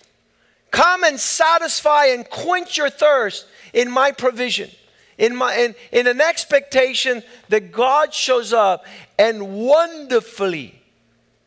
Come 0.71 1.05
and 1.05 1.21
satisfy 1.21 2.07
and 2.07 2.29
quench 2.29 2.77
your 2.77 2.91
thirst 2.91 3.47
in 3.73 3.91
my 3.91 4.12
provision. 4.12 4.71
In, 5.19 5.35
my, 5.35 5.55
in, 5.57 5.75
in 5.93 6.07
an 6.07 6.21
expectation 6.21 7.23
that 7.49 7.73
God 7.73 8.12
shows 8.12 8.53
up 8.53 8.85
and 9.19 9.65
wonderfully 9.67 10.83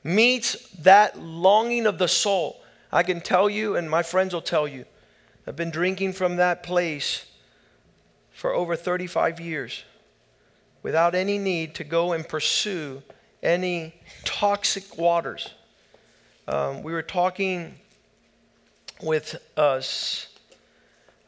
meets 0.04 0.70
that 0.80 1.20
longing 1.20 1.86
of 1.86 2.00
the 2.00 2.08
soul. 2.08 2.62
I 2.92 3.04
can 3.04 3.22
tell 3.22 3.48
you, 3.48 3.76
and 3.76 3.88
my 3.88 4.02
friends 4.02 4.34
will 4.34 4.42
tell 4.42 4.68
you, 4.68 4.86
I've 5.46 5.56
been 5.56 5.70
drinking 5.70 6.14
from 6.14 6.38
that 6.38 6.64
place 6.64 7.26
for 8.32 8.54
over 8.54 8.76
35 8.76 9.40
years 9.40 9.84
without 10.84 11.16
any 11.16 11.38
need 11.38 11.76
to 11.76 11.84
go 11.84 12.14
and 12.14 12.28
pursue 12.28 13.02
any 13.42 13.94
toxic 14.26 14.98
waters. 14.98 15.54
Um, 16.48 16.84
we 16.84 16.94
were 16.94 17.02
talking 17.02 17.76
with 19.02 19.36
us, 19.58 20.28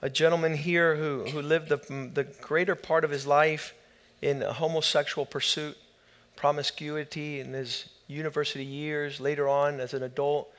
a 0.01 0.09
gentleman 0.09 0.55
here 0.55 0.95
who, 0.95 1.25
who 1.25 1.41
lived 1.41 1.69
the, 1.69 1.77
the 2.13 2.23
greater 2.41 2.75
part 2.75 3.03
of 3.03 3.11
his 3.11 3.27
life 3.27 3.73
in 4.21 4.41
homosexual 4.41 5.25
pursuit, 5.25 5.77
promiscuity 6.35 7.39
in 7.39 7.53
his 7.53 7.89
university 8.07 8.65
years, 8.65 9.19
later 9.19 9.47
on 9.47 9.79
as 9.79 9.93
an 9.93 10.03
adult. 10.03 10.51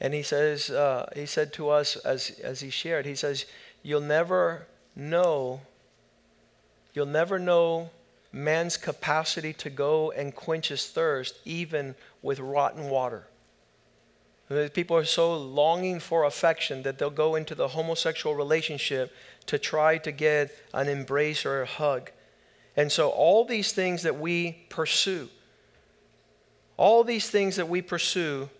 And 0.00 0.12
he 0.12 0.22
says, 0.22 0.70
uh, 0.70 1.10
he 1.14 1.26
said 1.26 1.52
to 1.54 1.70
us 1.70 1.96
as, 1.96 2.38
as 2.42 2.60
he 2.60 2.70
shared, 2.70 3.06
he 3.06 3.14
says, 3.14 3.46
You'll 3.82 4.00
never 4.00 4.66
know, 4.96 5.60
you'll 6.92 7.06
never 7.06 7.38
know 7.38 7.90
man's 8.36 8.76
capacity 8.76 9.54
to 9.54 9.70
go 9.70 10.10
and 10.10 10.34
quench 10.34 10.68
his 10.68 10.86
thirst, 10.86 11.38
even 11.46 11.94
with 12.20 12.38
rotten 12.38 12.90
water. 12.90 13.26
People 14.74 14.96
are 14.96 15.04
so 15.04 15.36
longing 15.36 15.98
for 15.98 16.24
affection 16.24 16.82
that 16.82 16.98
they'll 16.98 17.10
go 17.10 17.34
into 17.34 17.54
the 17.54 17.68
homosexual 17.68 18.36
relationship 18.36 19.12
to 19.46 19.58
try 19.58 19.96
to 19.98 20.12
get 20.12 20.54
an 20.74 20.86
embrace 20.86 21.46
or 21.46 21.62
a 21.62 21.66
hug. 21.66 22.10
And 22.76 22.92
so, 22.92 23.08
all 23.08 23.46
these 23.46 23.72
things 23.72 24.02
that 24.02 24.20
we 24.20 24.66
pursue, 24.68 25.30
all 26.76 27.04
these 27.04 27.30
things 27.30 27.56
that 27.56 27.70
we 27.70 27.80
pursue, 27.80 28.50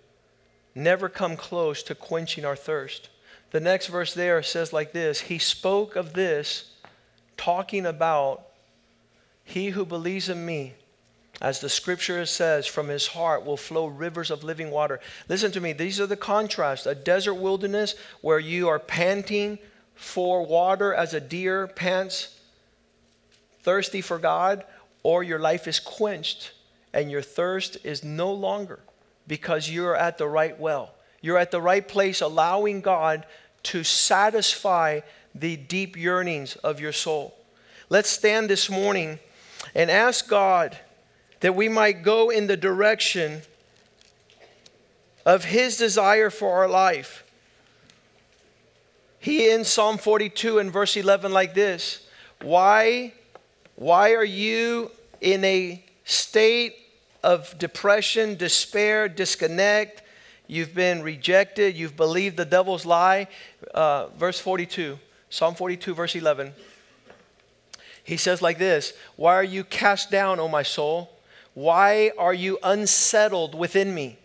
never 0.75 1.11
come 1.11 1.37
close 1.37 1.83
to 1.85 1.95
quenching 1.95 2.47
our 2.47 2.57
thirst. 2.57 3.11
The 3.51 3.61
next 3.61 3.89
verse 3.89 4.15
there 4.15 4.43
says, 4.43 4.73
like 4.73 4.93
this 4.93 5.21
He 5.21 5.39
spoke 5.39 5.97
of 5.97 6.15
this, 6.15 6.73
talking 7.37 7.85
about 7.85 8.46
he 9.47 9.71
who 9.71 9.87
believes 9.87 10.29
in 10.29 10.45
me, 10.45 10.75
as 11.41 11.61
the 11.61 11.69
scripture 11.69 12.27
says, 12.27 12.67
from 12.67 12.89
his 12.89 13.07
heart 13.07 13.47
will 13.47 13.57
flow 13.57 13.87
rivers 13.87 14.31
of 14.31 14.43
living 14.43 14.73
water. 14.73 14.99
Listen 15.29 15.53
to 15.53 15.61
me, 15.61 15.73
these 15.73 16.01
are 16.01 16.07
the 16.07 16.17
contrasts 16.17 16.85
a 16.85 16.97
desert 16.97 17.35
wilderness 17.35 17.95
where 18.21 18.41
you 18.41 18.69
are 18.69 18.81
panting 18.81 19.59
for 19.95 20.45
water 20.45 20.93
as 20.93 21.15
a 21.15 21.21
deer 21.21 21.69
pants, 21.69 22.41
thirsty 23.63 24.01
for 24.01 24.19
God, 24.19 24.65
or 25.05 25.23
your 25.23 25.39
life 25.39 25.69
is 25.69 25.79
quenched 25.79 26.53
and 26.93 27.09
your 27.09 27.23
thirst 27.23 27.79
is 27.85 28.03
no 28.03 28.33
longer 28.33 28.81
because 29.29 29.71
you're 29.71 29.95
at 29.95 30.19
the 30.19 30.27
right 30.27 30.59
well. 30.59 30.93
You're 31.21 31.39
at 31.39 31.53
the 31.53 31.63
right 31.63 31.87
place, 31.87 32.21
allowing 32.21 32.81
God 32.81 33.27
to 33.65 33.85
satisfy 33.85 35.01
the 35.37 35.57
deep 35.57 35.97
yearnings 35.97 36.57
of 36.57 36.81
your 36.81 36.93
soul. 36.93 37.37
Let's 37.89 38.11
stand 38.11 38.51
this 38.51 38.69
morning 38.69 39.21
and 39.75 39.91
ask 39.91 40.29
God 40.29 40.79
that 41.41 41.55
we 41.55 41.69
might 41.69 42.03
go 42.03 42.31
in 42.31 42.47
the 42.47 42.57
direction 42.57 43.43
of 45.25 45.45
His 45.45 45.77
desire 45.77 46.31
for 46.31 46.55
our 46.55 46.69
life. 46.69 47.25
He 49.19 49.51
in 49.51 49.65
Psalm 49.65 49.99
42 49.99 50.59
and 50.59 50.73
verse 50.73 50.97
11 50.97 51.33
like 51.33 51.55
this, 51.55 52.07
why 52.43 53.13
why 53.77 54.15
are 54.15 54.25
you 54.25 54.91
in 55.21 55.45
a 55.45 55.85
state 56.05 56.77
of 57.23 57.59
depression, 57.59 58.35
despair, 58.37 59.07
disconnect? 59.07 60.03
You've 60.47 60.75
been 60.75 61.03
rejected. 61.03 61.77
You've 61.77 61.97
believed 61.97 62.39
the 62.39 62.47
devil's 62.47 62.87
lie. 62.87 63.29
Uh, 63.75 64.07
verse 64.17 64.41
42, 64.41 64.99
Psalm 65.29 65.55
42, 65.55 65.95
verse 65.95 66.17
11. 66.17 66.55
He 68.07 68.17
says 68.17 68.41
like 68.41 68.59
this 68.59 68.93
Why 69.17 69.35
are 69.35 69.45
you 69.45 69.65
cast 69.65 70.11
down, 70.11 70.39
O 70.39 70.49
my 70.49 70.63
soul? 70.63 71.11
Why 71.55 72.13
are 72.17 72.35
you 72.35 72.59
unsettled 72.63 73.55
within 73.55 73.95
me? 73.95 74.19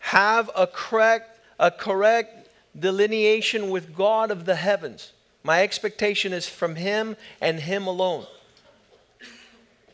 Have 0.00 0.50
a 0.54 0.66
correct, 0.66 1.40
a 1.58 1.70
correct 1.70 2.48
delineation 2.78 3.70
with 3.70 3.96
God 3.96 4.30
of 4.30 4.44
the 4.44 4.56
heavens. 4.56 5.12
My 5.42 5.62
expectation 5.62 6.32
is 6.32 6.46
from 6.46 6.76
Him 6.76 7.16
and 7.40 7.60
Him 7.60 7.86
alone. 7.86 8.26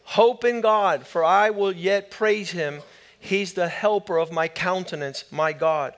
Hope 0.03 0.45
in 0.45 0.61
God, 0.61 1.07
for 1.07 1.23
I 1.23 1.51
will 1.51 1.73
yet 1.73 2.11
praise 2.11 2.51
Him. 2.51 2.81
He's 3.21 3.53
the 3.53 3.69
helper 3.69 4.19
of 4.19 4.33
my 4.33 4.49
countenance, 4.49 5.25
my 5.31 5.53
God. 5.53 5.95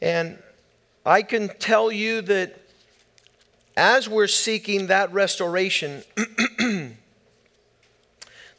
And 0.00 0.38
I 1.04 1.22
can 1.22 1.48
tell 1.58 1.92
you 1.92 2.22
that 2.22 2.56
as 3.80 4.06
we're 4.10 4.26
seeking 4.26 4.88
that 4.88 5.10
restoration, 5.10 6.02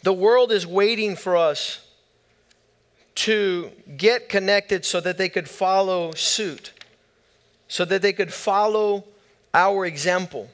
the 0.02 0.12
world 0.12 0.52
is 0.52 0.66
waiting 0.66 1.16
for 1.16 1.38
us 1.38 1.88
to 3.14 3.70
get 3.98 4.30
connected 4.30 4.84
so 4.84 5.00
that 5.00 5.20
they 5.20 5.30
could 5.30 5.48
follow 5.48 6.12
suit, 6.14 6.74
so 7.68 7.86
that 7.86 8.02
they 8.02 8.12
could 8.12 8.34
follow 8.34 9.04
our 9.54 9.86
example. 9.86 10.50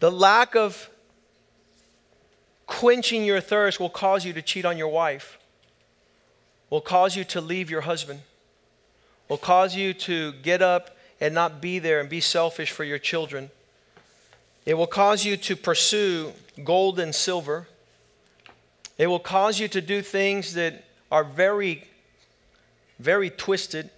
The 0.00 0.10
lack 0.10 0.56
of 0.56 0.90
quenching 2.66 3.24
your 3.24 3.40
thirst 3.40 3.78
will 3.78 3.88
cause 3.88 4.24
you 4.24 4.32
to 4.32 4.42
cheat 4.42 4.64
on 4.64 4.76
your 4.76 4.88
wife, 4.88 5.38
will 6.70 6.80
cause 6.80 7.14
you 7.14 7.22
to 7.22 7.40
leave 7.40 7.70
your 7.70 7.82
husband 7.82 8.22
will 9.30 9.38
cause 9.38 9.76
you 9.76 9.94
to 9.94 10.32
get 10.42 10.60
up 10.60 10.96
and 11.20 11.32
not 11.32 11.62
be 11.62 11.78
there 11.78 12.00
and 12.00 12.10
be 12.10 12.20
selfish 12.20 12.72
for 12.72 12.82
your 12.82 12.98
children. 12.98 13.48
It 14.66 14.74
will 14.74 14.88
cause 14.88 15.24
you 15.24 15.36
to 15.36 15.54
pursue 15.54 16.32
gold 16.64 16.98
and 16.98 17.14
silver. 17.14 17.68
It 18.98 19.06
will 19.06 19.20
cause 19.20 19.60
you 19.60 19.68
to 19.68 19.80
do 19.80 20.02
things 20.02 20.54
that 20.54 20.84
are 21.12 21.22
very, 21.22 21.84
very 22.98 23.30
twisted, 23.30 23.90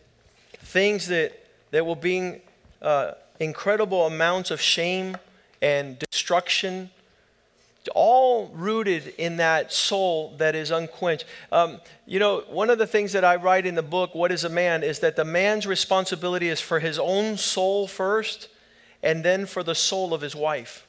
things 0.59 1.07
that, 1.07 1.33
that 1.71 1.87
will 1.87 1.97
bring 1.97 2.43
uh, 2.83 3.13
incredible 3.41 4.07
amounts 4.07 4.51
of 4.51 4.61
shame 4.61 5.17
and 5.63 5.99
destruction 5.99 6.91
all 7.95 8.49
rooted 8.55 9.15
in 9.19 9.37
that 9.39 9.73
soul 9.73 10.35
that 10.39 10.55
is 10.55 10.71
unquenched. 10.71 11.25
Um, 11.51 11.81
you 12.07 12.19
know, 12.19 12.45
one 12.49 12.71
of 12.71 12.79
the 12.79 12.87
things 12.87 13.13
that 13.13 13.25
I 13.25 13.37
write 13.37 13.67
in 13.67 13.75
the 13.75 13.83
book, 13.83 14.15
What 14.15 14.31
is 14.33 14.45
a 14.45 14.49
Man, 14.49 14.83
is 14.83 15.01
that 15.01 15.17
the 15.17 15.25
man's 15.25 15.67
responsibility 15.67 16.49
is 16.49 16.61
for 16.61 16.81
his 16.81 16.99
own 16.99 17.37
soul 17.37 17.87
first 17.87 18.49
and 19.03 19.25
then 19.25 19.47
for 19.47 19.63
the 19.63 19.75
soul 19.75 20.15
of 20.15 20.21
his 20.21 20.37
wife. 20.37 20.87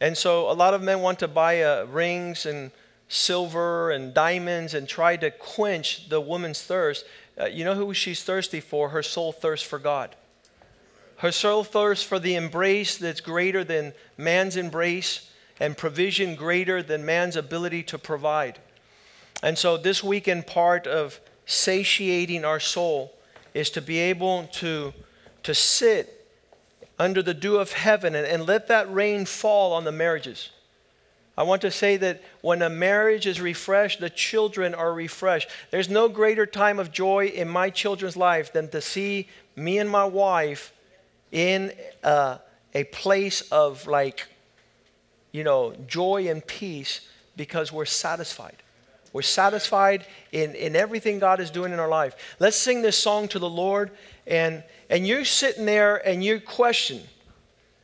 And 0.00 0.16
so 0.16 0.50
a 0.50 0.54
lot 0.54 0.74
of 0.74 0.82
men 0.82 1.00
want 1.00 1.18
to 1.20 1.28
buy 1.28 1.62
uh, 1.62 1.84
rings 1.84 2.46
and 2.46 2.70
silver 3.08 3.90
and 3.90 4.12
diamonds 4.12 4.74
and 4.74 4.88
try 4.88 5.16
to 5.16 5.30
quench 5.30 6.08
the 6.08 6.20
woman's 6.20 6.62
thirst. 6.62 7.04
Uh, 7.38 7.46
you 7.46 7.64
know 7.64 7.74
who 7.74 7.94
she's 7.94 8.22
thirsty 8.24 8.60
for? 8.60 8.88
Her 8.90 9.02
soul 9.02 9.32
thirsts 9.32 9.66
for 9.66 9.78
God. 9.78 10.16
her 11.18 11.32
soul 11.32 11.64
thirsts 11.64 12.04
for 12.04 12.18
the 12.18 12.34
embrace 12.34 12.98
that's 12.98 13.20
greater 13.20 13.64
than 13.64 13.92
man's 14.18 14.56
embrace 14.56 15.30
and 15.58 15.76
provision 15.76 16.34
greater 16.34 16.82
than 16.82 17.04
man's 17.04 17.36
ability 17.36 17.82
to 17.84 17.98
provide. 17.98 18.58
And 19.42 19.56
so, 19.56 19.76
this 19.76 20.02
weekend, 20.02 20.46
part 20.46 20.86
of 20.86 21.20
satiating 21.44 22.44
our 22.44 22.60
soul 22.60 23.14
is 23.54 23.70
to 23.70 23.80
be 23.80 23.98
able 23.98 24.48
to, 24.54 24.92
to 25.42 25.54
sit 25.54 26.26
under 26.98 27.22
the 27.22 27.34
dew 27.34 27.56
of 27.56 27.72
heaven 27.72 28.14
and, 28.14 28.26
and 28.26 28.46
let 28.46 28.68
that 28.68 28.92
rain 28.92 29.24
fall 29.24 29.72
on 29.72 29.84
the 29.84 29.92
marriages. 29.92 30.50
I 31.38 31.42
want 31.42 31.60
to 31.62 31.70
say 31.70 31.98
that 31.98 32.22
when 32.40 32.62
a 32.62 32.70
marriage 32.70 33.26
is 33.26 33.40
refreshed, 33.40 34.00
the 34.00 34.08
children 34.08 34.74
are 34.74 34.92
refreshed. 34.92 35.50
There's 35.70 35.90
no 35.90 36.08
greater 36.08 36.46
time 36.46 36.78
of 36.78 36.90
joy 36.90 37.26
in 37.26 37.48
my 37.48 37.68
children's 37.68 38.16
life 38.16 38.52
than 38.52 38.68
to 38.70 38.80
see 38.80 39.28
me 39.54 39.78
and 39.78 39.90
my 39.90 40.04
wife 40.04 40.72
in 41.32 41.72
a, 42.02 42.38
a 42.74 42.84
place 42.84 43.42
of 43.52 43.86
like, 43.86 44.26
you 45.36 45.44
know, 45.44 45.74
joy 45.86 46.28
and 46.28 46.44
peace 46.46 47.06
because 47.36 47.70
we're 47.70 47.84
satisfied. 47.84 48.56
We're 49.12 49.20
satisfied 49.20 50.06
in, 50.32 50.54
in 50.54 50.74
everything 50.74 51.18
God 51.18 51.40
is 51.40 51.50
doing 51.50 51.72
in 51.74 51.78
our 51.78 51.88
life. 51.88 52.16
Let's 52.38 52.56
sing 52.56 52.80
this 52.80 52.96
song 52.96 53.28
to 53.28 53.38
the 53.38 53.48
Lord, 53.48 53.90
and, 54.26 54.64
and 54.88 55.06
you're 55.06 55.26
sitting 55.26 55.66
there 55.66 55.96
and 56.08 56.24
you 56.24 56.40
question, 56.40 57.02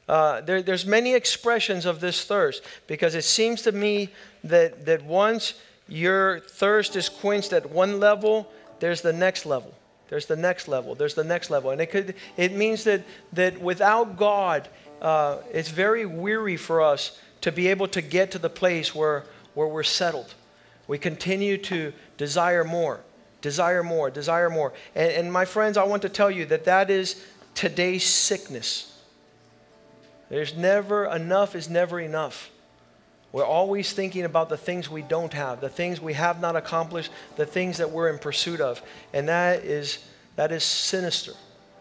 uh, 0.09 0.41
there, 0.41 0.62
there's 0.62 0.87
many 0.87 1.15
expressions 1.15 1.85
of 1.85 2.01
this 2.01 2.25
thirst 2.25 2.62
because 2.87 3.15
it 3.15 3.25
seems 3.25 3.61
to 3.62 3.73
me 3.73 4.09
that, 4.45 4.87
that 4.87 5.05
once 5.05 5.55
your 5.88 6.41
thirst 6.41 6.97
is 6.97 7.11
quenched 7.11 7.53
at 7.53 7.71
one 7.71 8.01
level, 8.01 8.51
there's 8.81 9.03
the 9.03 9.12
next 9.12 9.45
level. 9.45 9.75
There's 10.09 10.27
the 10.27 10.37
next 10.37 10.69
level. 10.69 10.95
There's 10.95 11.15
the 11.15 11.25
next 11.25 11.51
level. 11.51 11.71
And 11.71 11.83
it, 11.83 11.87
could, 11.91 12.15
it 12.38 12.53
means 12.53 12.85
that, 12.85 13.03
that 13.35 13.61
without 13.61 14.17
God, 14.17 14.69
uh, 15.03 15.38
it's 15.53 15.71
very 15.71 16.07
weary 16.07 16.57
for 16.57 16.81
us 16.81 17.19
to 17.43 17.53
be 17.53 17.69
able 17.69 17.89
to 17.89 18.01
get 18.01 18.31
to 18.33 18.39
the 18.39 18.49
place 18.49 18.95
where, 18.95 19.25
where 19.55 19.69
we're 19.69 19.83
settled. 19.83 20.35
We 20.89 20.99
continue 20.99 21.59
to 21.59 21.93
desire 22.17 22.65
more, 22.65 23.01
desire 23.41 23.83
more, 23.83 24.11
desire 24.11 24.51
more. 24.51 24.73
And, 24.95 25.13
and 25.13 25.33
my 25.33 25.45
friends, 25.45 25.77
I 25.77 25.85
want 25.85 26.03
to 26.03 26.09
tell 26.09 26.31
you 26.31 26.47
that 26.47 26.65
that 26.65 26.91
is 26.91 27.25
today's 27.55 28.05
sickness. 28.05 28.89
There's 30.29 30.57
never 30.57 31.07
enough 31.07 31.55
is 31.55 31.69
never 31.69 32.01
enough. 32.01 32.51
We're 33.33 33.45
always 33.45 33.93
thinking 33.93 34.25
about 34.25 34.49
the 34.49 34.57
things 34.57 34.91
we 34.91 35.03
don't 35.03 35.33
have, 35.33 35.61
the 35.61 35.69
things 35.69 36.01
we 36.01 36.13
have 36.13 36.41
not 36.41 36.55
accomplished, 36.55 37.11
the 37.37 37.47
things 37.47 37.79
that 37.79 37.91
we're 37.91 38.11
in 38.11 38.19
pursuit 38.19 38.61
of. 38.61 38.83
And 39.13 39.29
that 39.29 39.65
is 39.65 40.05
that 40.37 40.53
is 40.53 40.65
sinister. 40.65 41.33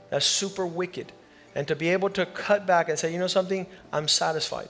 That's 0.09 0.25
super 0.25 0.65
wicked. 0.65 1.11
And 1.55 1.67
to 1.67 1.75
be 1.75 1.89
able 1.89 2.09
to 2.11 2.25
cut 2.25 2.65
back 2.65 2.89
and 2.89 2.97
say, 2.97 3.11
you 3.11 3.19
know 3.19 3.27
something, 3.27 3.67
I'm 3.91 4.07
satisfied. 4.07 4.69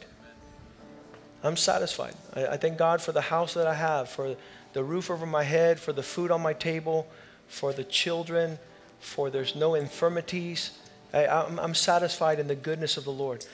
I'm 1.43 1.57
satisfied. 1.57 2.13
I, 2.35 2.47
I 2.47 2.57
thank 2.57 2.77
God 2.77 3.01
for 3.01 3.11
the 3.11 3.21
house 3.21 3.53
that 3.55 3.67
I 3.67 3.73
have, 3.73 4.09
for 4.09 4.35
the 4.73 4.83
roof 4.83 5.09
over 5.09 5.25
my 5.25 5.43
head, 5.43 5.79
for 5.79 5.93
the 5.93 6.03
food 6.03 6.31
on 6.31 6.41
my 6.41 6.53
table, 6.53 7.07
for 7.47 7.73
the 7.73 7.83
children, 7.83 8.59
for 8.99 9.29
there's 9.29 9.55
no 9.55 9.75
infirmities. 9.75 10.77
I, 11.13 11.27
I'm, 11.27 11.59
I'm 11.59 11.75
satisfied 11.75 12.39
in 12.39 12.47
the 12.47 12.55
goodness 12.55 12.97
of 12.97 13.03
the 13.03 13.11
Lord. 13.11 13.45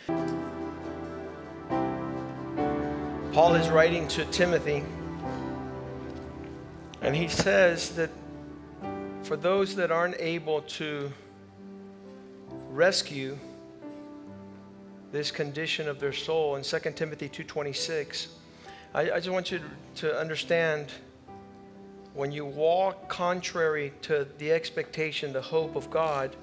Paul 3.33 3.55
is 3.55 3.69
writing 3.69 4.07
to 4.09 4.25
Timothy, 4.25 4.83
and 7.01 7.15
he 7.15 7.27
says 7.27 7.91
that 7.91 8.09
for 9.23 9.37
those 9.37 9.75
that 9.75 9.91
aren't 9.91 10.19
able 10.19 10.61
to 10.61 11.11
rescue 12.69 13.37
this 15.11 15.31
condition 15.31 15.87
of 15.87 15.99
their 15.99 16.13
soul. 16.13 16.55
In 16.55 16.63
2 16.63 16.79
timothy 16.91 17.29
2.26 17.29 18.27
I, 18.93 19.01
I 19.11 19.19
just 19.19 19.29
want 19.29 19.51
you 19.51 19.61
to 19.95 20.17
understand 20.17 20.91
when 22.13 22.31
you 22.31 22.45
walk 22.45 23.09
contrary 23.09 23.93
to 24.03 24.27
the 24.37 24.51
expectation 24.51 25.33
the 25.33 25.41
hope 25.41 25.75
of 25.75 25.89
god 25.89 26.35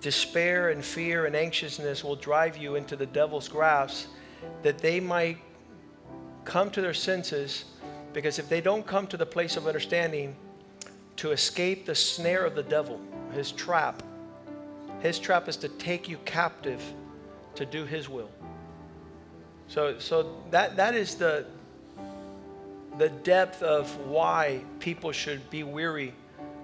despair 0.00 0.70
and 0.70 0.84
fear 0.84 1.26
and 1.26 1.36
anxiousness 1.36 2.02
will 2.02 2.16
drive 2.16 2.56
you 2.56 2.74
into 2.74 2.96
the 2.96 3.06
devil's 3.06 3.48
grasp 3.48 4.08
that 4.62 4.78
they 4.78 4.98
might 4.98 5.38
come 6.44 6.70
to 6.70 6.80
their 6.80 6.94
senses 6.94 7.66
because 8.12 8.38
if 8.38 8.48
they 8.48 8.60
don't 8.60 8.86
come 8.86 9.06
to 9.06 9.16
the 9.16 9.26
place 9.26 9.56
of 9.56 9.66
understanding 9.66 10.34
to 11.16 11.32
escape 11.32 11.84
the 11.84 11.94
snare 11.94 12.44
of 12.44 12.54
the 12.54 12.62
devil, 12.62 12.98
his 13.32 13.52
trap, 13.52 14.02
his 15.00 15.18
trap 15.18 15.48
is 15.48 15.56
to 15.58 15.68
take 15.68 16.08
you 16.08 16.16
captive 16.24 16.82
to 17.54 17.66
do 17.66 17.84
his 17.84 18.08
will. 18.08 18.30
So, 19.68 19.98
so 19.98 20.36
that, 20.50 20.76
that 20.76 20.94
is 20.94 21.14
the, 21.14 21.46
the 22.98 23.08
depth 23.08 23.62
of 23.62 23.94
why 24.06 24.62
people 24.80 25.12
should 25.12 25.48
be 25.50 25.62
weary 25.62 26.12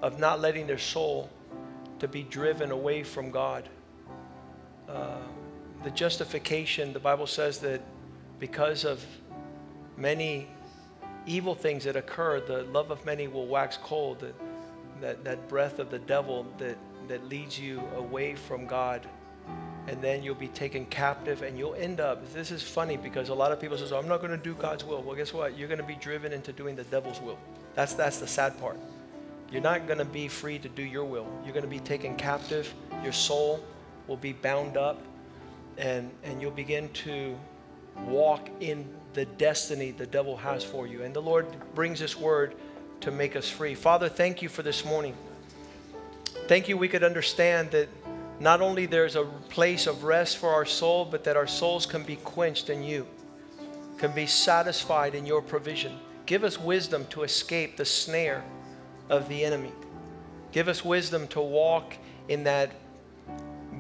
of 0.02 0.18
not 0.18 0.40
letting 0.40 0.66
their 0.66 0.78
soul 0.78 1.30
to 1.98 2.08
be 2.08 2.22
driven 2.22 2.70
away 2.70 3.02
from 3.02 3.30
God. 3.30 3.68
Uh, 4.88 5.16
the 5.84 5.90
justification, 5.90 6.92
the 6.92 6.98
Bible 6.98 7.26
says 7.26 7.58
that 7.60 7.80
because 8.38 8.84
of 8.84 9.04
many 9.96 10.48
evil 11.26 11.54
things 11.54 11.84
that 11.84 11.96
occur, 11.96 12.40
the 12.40 12.64
love 12.64 12.90
of 12.90 13.04
many 13.04 13.28
will 13.28 13.46
wax 13.46 13.78
cold. 13.82 14.20
That, 14.20 14.34
that, 15.00 15.24
that 15.24 15.48
breath 15.48 15.78
of 15.78 15.90
the 15.90 15.98
devil 15.98 16.46
that, 16.58 16.76
that 17.08 17.28
leads 17.28 17.58
you 17.58 17.82
away 17.96 18.34
from 18.34 18.66
God. 18.66 19.06
And 19.88 20.02
then 20.02 20.22
you'll 20.22 20.34
be 20.34 20.48
taken 20.48 20.84
captive 20.86 21.42
and 21.42 21.56
you'll 21.56 21.74
end 21.74 22.00
up. 22.00 22.32
This 22.32 22.50
is 22.50 22.62
funny 22.62 22.96
because 22.96 23.28
a 23.28 23.34
lot 23.34 23.52
of 23.52 23.60
people 23.60 23.78
say, 23.78 23.86
oh, 23.92 23.98
I'm 23.98 24.08
not 24.08 24.20
going 24.20 24.32
to 24.32 24.36
do 24.36 24.54
God's 24.54 24.84
will. 24.84 25.02
Well, 25.02 25.14
guess 25.14 25.32
what? 25.32 25.56
You're 25.56 25.68
going 25.68 25.80
to 25.80 25.86
be 25.86 25.94
driven 25.94 26.32
into 26.32 26.52
doing 26.52 26.74
the 26.74 26.84
devil's 26.84 27.20
will. 27.20 27.38
That's, 27.74 27.94
that's 27.94 28.18
the 28.18 28.26
sad 28.26 28.58
part. 28.58 28.78
You're 29.50 29.62
not 29.62 29.86
going 29.86 29.98
to 29.98 30.04
be 30.04 30.26
free 30.26 30.58
to 30.58 30.68
do 30.68 30.82
your 30.82 31.04
will. 31.04 31.28
You're 31.44 31.52
going 31.52 31.64
to 31.64 31.70
be 31.70 31.78
taken 31.78 32.16
captive. 32.16 32.72
Your 33.04 33.12
soul 33.12 33.62
will 34.08 34.16
be 34.16 34.32
bound 34.32 34.76
up, 34.76 35.00
and, 35.78 36.10
and 36.24 36.40
you'll 36.40 36.50
begin 36.50 36.88
to 36.90 37.38
walk 38.06 38.48
in 38.60 38.84
the 39.14 39.24
destiny 39.24 39.92
the 39.92 40.06
devil 40.06 40.36
has 40.36 40.64
for 40.64 40.86
you. 40.86 41.02
And 41.02 41.14
the 41.14 41.22
Lord 41.22 41.46
brings 41.74 42.00
this 42.00 42.16
word 42.16 42.54
to 43.00 43.10
make 43.10 43.36
us 43.36 43.48
free. 43.48 43.74
Father, 43.74 44.08
thank 44.08 44.42
you 44.42 44.48
for 44.48 44.62
this 44.62 44.84
morning. 44.84 45.14
Thank 46.48 46.68
you, 46.68 46.76
we 46.76 46.88
could 46.88 47.04
understand 47.04 47.70
that 47.70 47.88
not 48.38 48.60
only 48.60 48.86
there's 48.86 49.16
a 49.16 49.24
place 49.24 49.86
of 49.86 50.04
rest 50.04 50.36
for 50.36 50.50
our 50.50 50.66
soul, 50.66 51.04
but 51.04 51.24
that 51.24 51.36
our 51.36 51.46
souls 51.46 51.86
can 51.86 52.02
be 52.02 52.16
quenched 52.16 52.68
in 52.68 52.82
you, 52.82 53.06
can 53.98 54.12
be 54.12 54.26
satisfied 54.26 55.14
in 55.14 55.24
your 55.24 55.40
provision. 55.40 55.98
Give 56.26 56.44
us 56.44 56.60
wisdom 56.60 57.06
to 57.10 57.22
escape 57.22 57.76
the 57.76 57.84
snare 57.84 58.44
of 59.08 59.28
the 59.28 59.44
enemy. 59.44 59.72
Give 60.52 60.68
us 60.68 60.84
wisdom 60.84 61.28
to 61.28 61.40
walk 61.40 61.96
in 62.28 62.44
that 62.44 62.70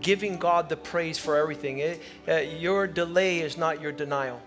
giving 0.00 0.38
God 0.38 0.68
the 0.68 0.76
praise 0.76 1.18
for 1.18 1.36
everything. 1.36 1.78
It, 1.78 2.02
uh, 2.28 2.36
your 2.36 2.86
delay 2.86 3.40
is 3.40 3.56
not 3.56 3.80
your 3.80 3.92
denial. 3.92 4.40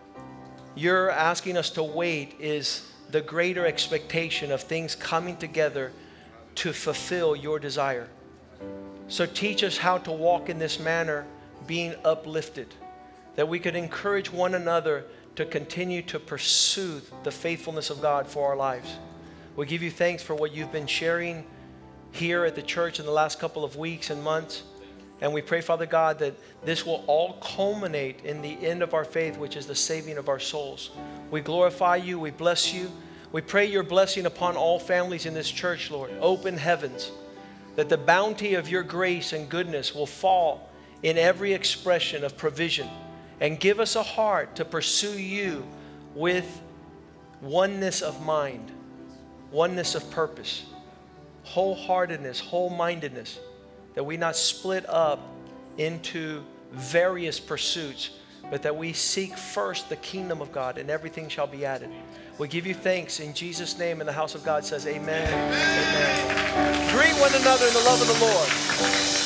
Your 0.75 1.11
asking 1.11 1.57
us 1.57 1.69
to 1.71 1.83
wait 1.83 2.35
is 2.39 2.89
the 3.09 3.21
greater 3.21 3.65
expectation 3.65 4.51
of 4.51 4.61
things 4.61 4.95
coming 4.95 5.35
together 5.35 5.91
to 6.55 6.73
fulfill 6.73 7.35
your 7.35 7.59
desire. 7.59 8.07
So 9.09 9.25
teach 9.25 9.63
us 9.63 9.77
how 9.77 9.97
to 9.99 10.11
walk 10.11 10.49
in 10.49 10.59
this 10.59 10.79
manner, 10.79 11.25
being 11.67 11.95
uplifted, 12.05 12.73
that 13.35 13.47
we 13.47 13.59
could 13.59 13.75
encourage 13.75 14.31
one 14.31 14.55
another 14.55 15.05
to 15.35 15.45
continue 15.45 16.01
to 16.03 16.19
pursue 16.19 17.01
the 17.23 17.31
faithfulness 17.31 17.89
of 17.89 18.01
God 18.01 18.27
for 18.27 18.47
our 18.47 18.55
lives. 18.55 18.97
We 19.55 19.65
give 19.65 19.81
you 19.81 19.91
thanks 19.91 20.21
for 20.21 20.35
what 20.35 20.53
you've 20.53 20.71
been 20.71 20.87
sharing 20.87 21.45
here 22.11 22.45
at 22.45 22.55
the 22.55 22.61
church 22.61 22.99
in 22.99 23.05
the 23.05 23.11
last 23.11 23.39
couple 23.39 23.63
of 23.63 23.75
weeks 23.75 24.09
and 24.09 24.23
months. 24.23 24.63
And 25.21 25.33
we 25.33 25.41
pray, 25.41 25.61
Father 25.61 25.85
God, 25.85 26.19
that 26.19 26.35
this 26.63 26.85
will 26.85 27.03
all 27.07 27.33
culminate 27.41 28.23
in 28.23 28.41
the 28.41 28.57
end 28.65 28.81
of 28.81 28.93
our 28.93 29.03
faith, 29.03 29.37
which 29.37 29.57
is 29.57 29.65
the 29.65 29.75
saving 29.75 30.17
of 30.17 30.29
our 30.29 30.39
souls. 30.39 30.91
We 31.29 31.41
glorify 31.41 31.97
you, 31.97 32.19
we 32.19 32.31
bless 32.31 32.73
you. 32.73 32.91
We 33.31 33.41
pray 33.41 33.65
your 33.65 33.83
blessing 33.83 34.25
upon 34.25 34.55
all 34.55 34.79
families 34.79 35.25
in 35.25 35.33
this 35.33 35.49
church, 35.49 35.91
Lord. 35.91 36.11
Open 36.19 36.57
heavens, 36.57 37.11
that 37.75 37.89
the 37.89 37.97
bounty 37.97 38.55
of 38.55 38.69
your 38.69 38.83
grace 38.83 39.33
and 39.33 39.49
goodness 39.49 39.93
will 39.95 40.05
fall 40.05 40.69
in 41.03 41.17
every 41.17 41.53
expression 41.53 42.23
of 42.23 42.37
provision. 42.37 42.87
And 43.39 43.59
give 43.59 43.79
us 43.79 43.95
a 43.95 44.03
heart 44.03 44.55
to 44.57 44.65
pursue 44.65 45.17
you 45.17 45.65
with 46.13 46.61
oneness 47.41 48.01
of 48.01 48.25
mind, 48.25 48.71
oneness 49.51 49.95
of 49.95 50.09
purpose, 50.11 50.65
wholeheartedness, 51.45 52.39
whole 52.39 52.69
mindedness 52.69 53.39
that 53.95 54.03
we 54.03 54.17
not 54.17 54.35
split 54.35 54.87
up 54.89 55.19
into 55.77 56.43
various 56.71 57.39
pursuits, 57.39 58.11
but 58.51 58.63
that 58.63 58.75
we 58.75 58.93
seek 58.93 59.37
first 59.37 59.89
the 59.89 59.95
kingdom 59.97 60.41
of 60.41 60.51
God 60.51 60.77
and 60.77 60.89
everything 60.89 61.29
shall 61.29 61.47
be 61.47 61.65
added. 61.65 61.89
We 62.39 62.47
give 62.47 62.65
you 62.65 62.73
thanks 62.73 63.19
in 63.19 63.33
Jesus' 63.33 63.77
name, 63.77 63.99
and 63.99 64.07
the 64.07 64.13
house 64.13 64.33
of 64.33 64.45
God 64.45 64.63
says, 64.63 64.87
Amen. 64.87 65.27
Amen. 65.27 66.25
Amen. 66.31 66.95
Greet 66.95 67.19
one 67.19 67.35
another 67.35 67.67
in 67.67 67.73
the 67.73 67.81
love 67.81 68.01
of 68.01 68.07
the 68.07 68.25
Lord. 68.25 69.18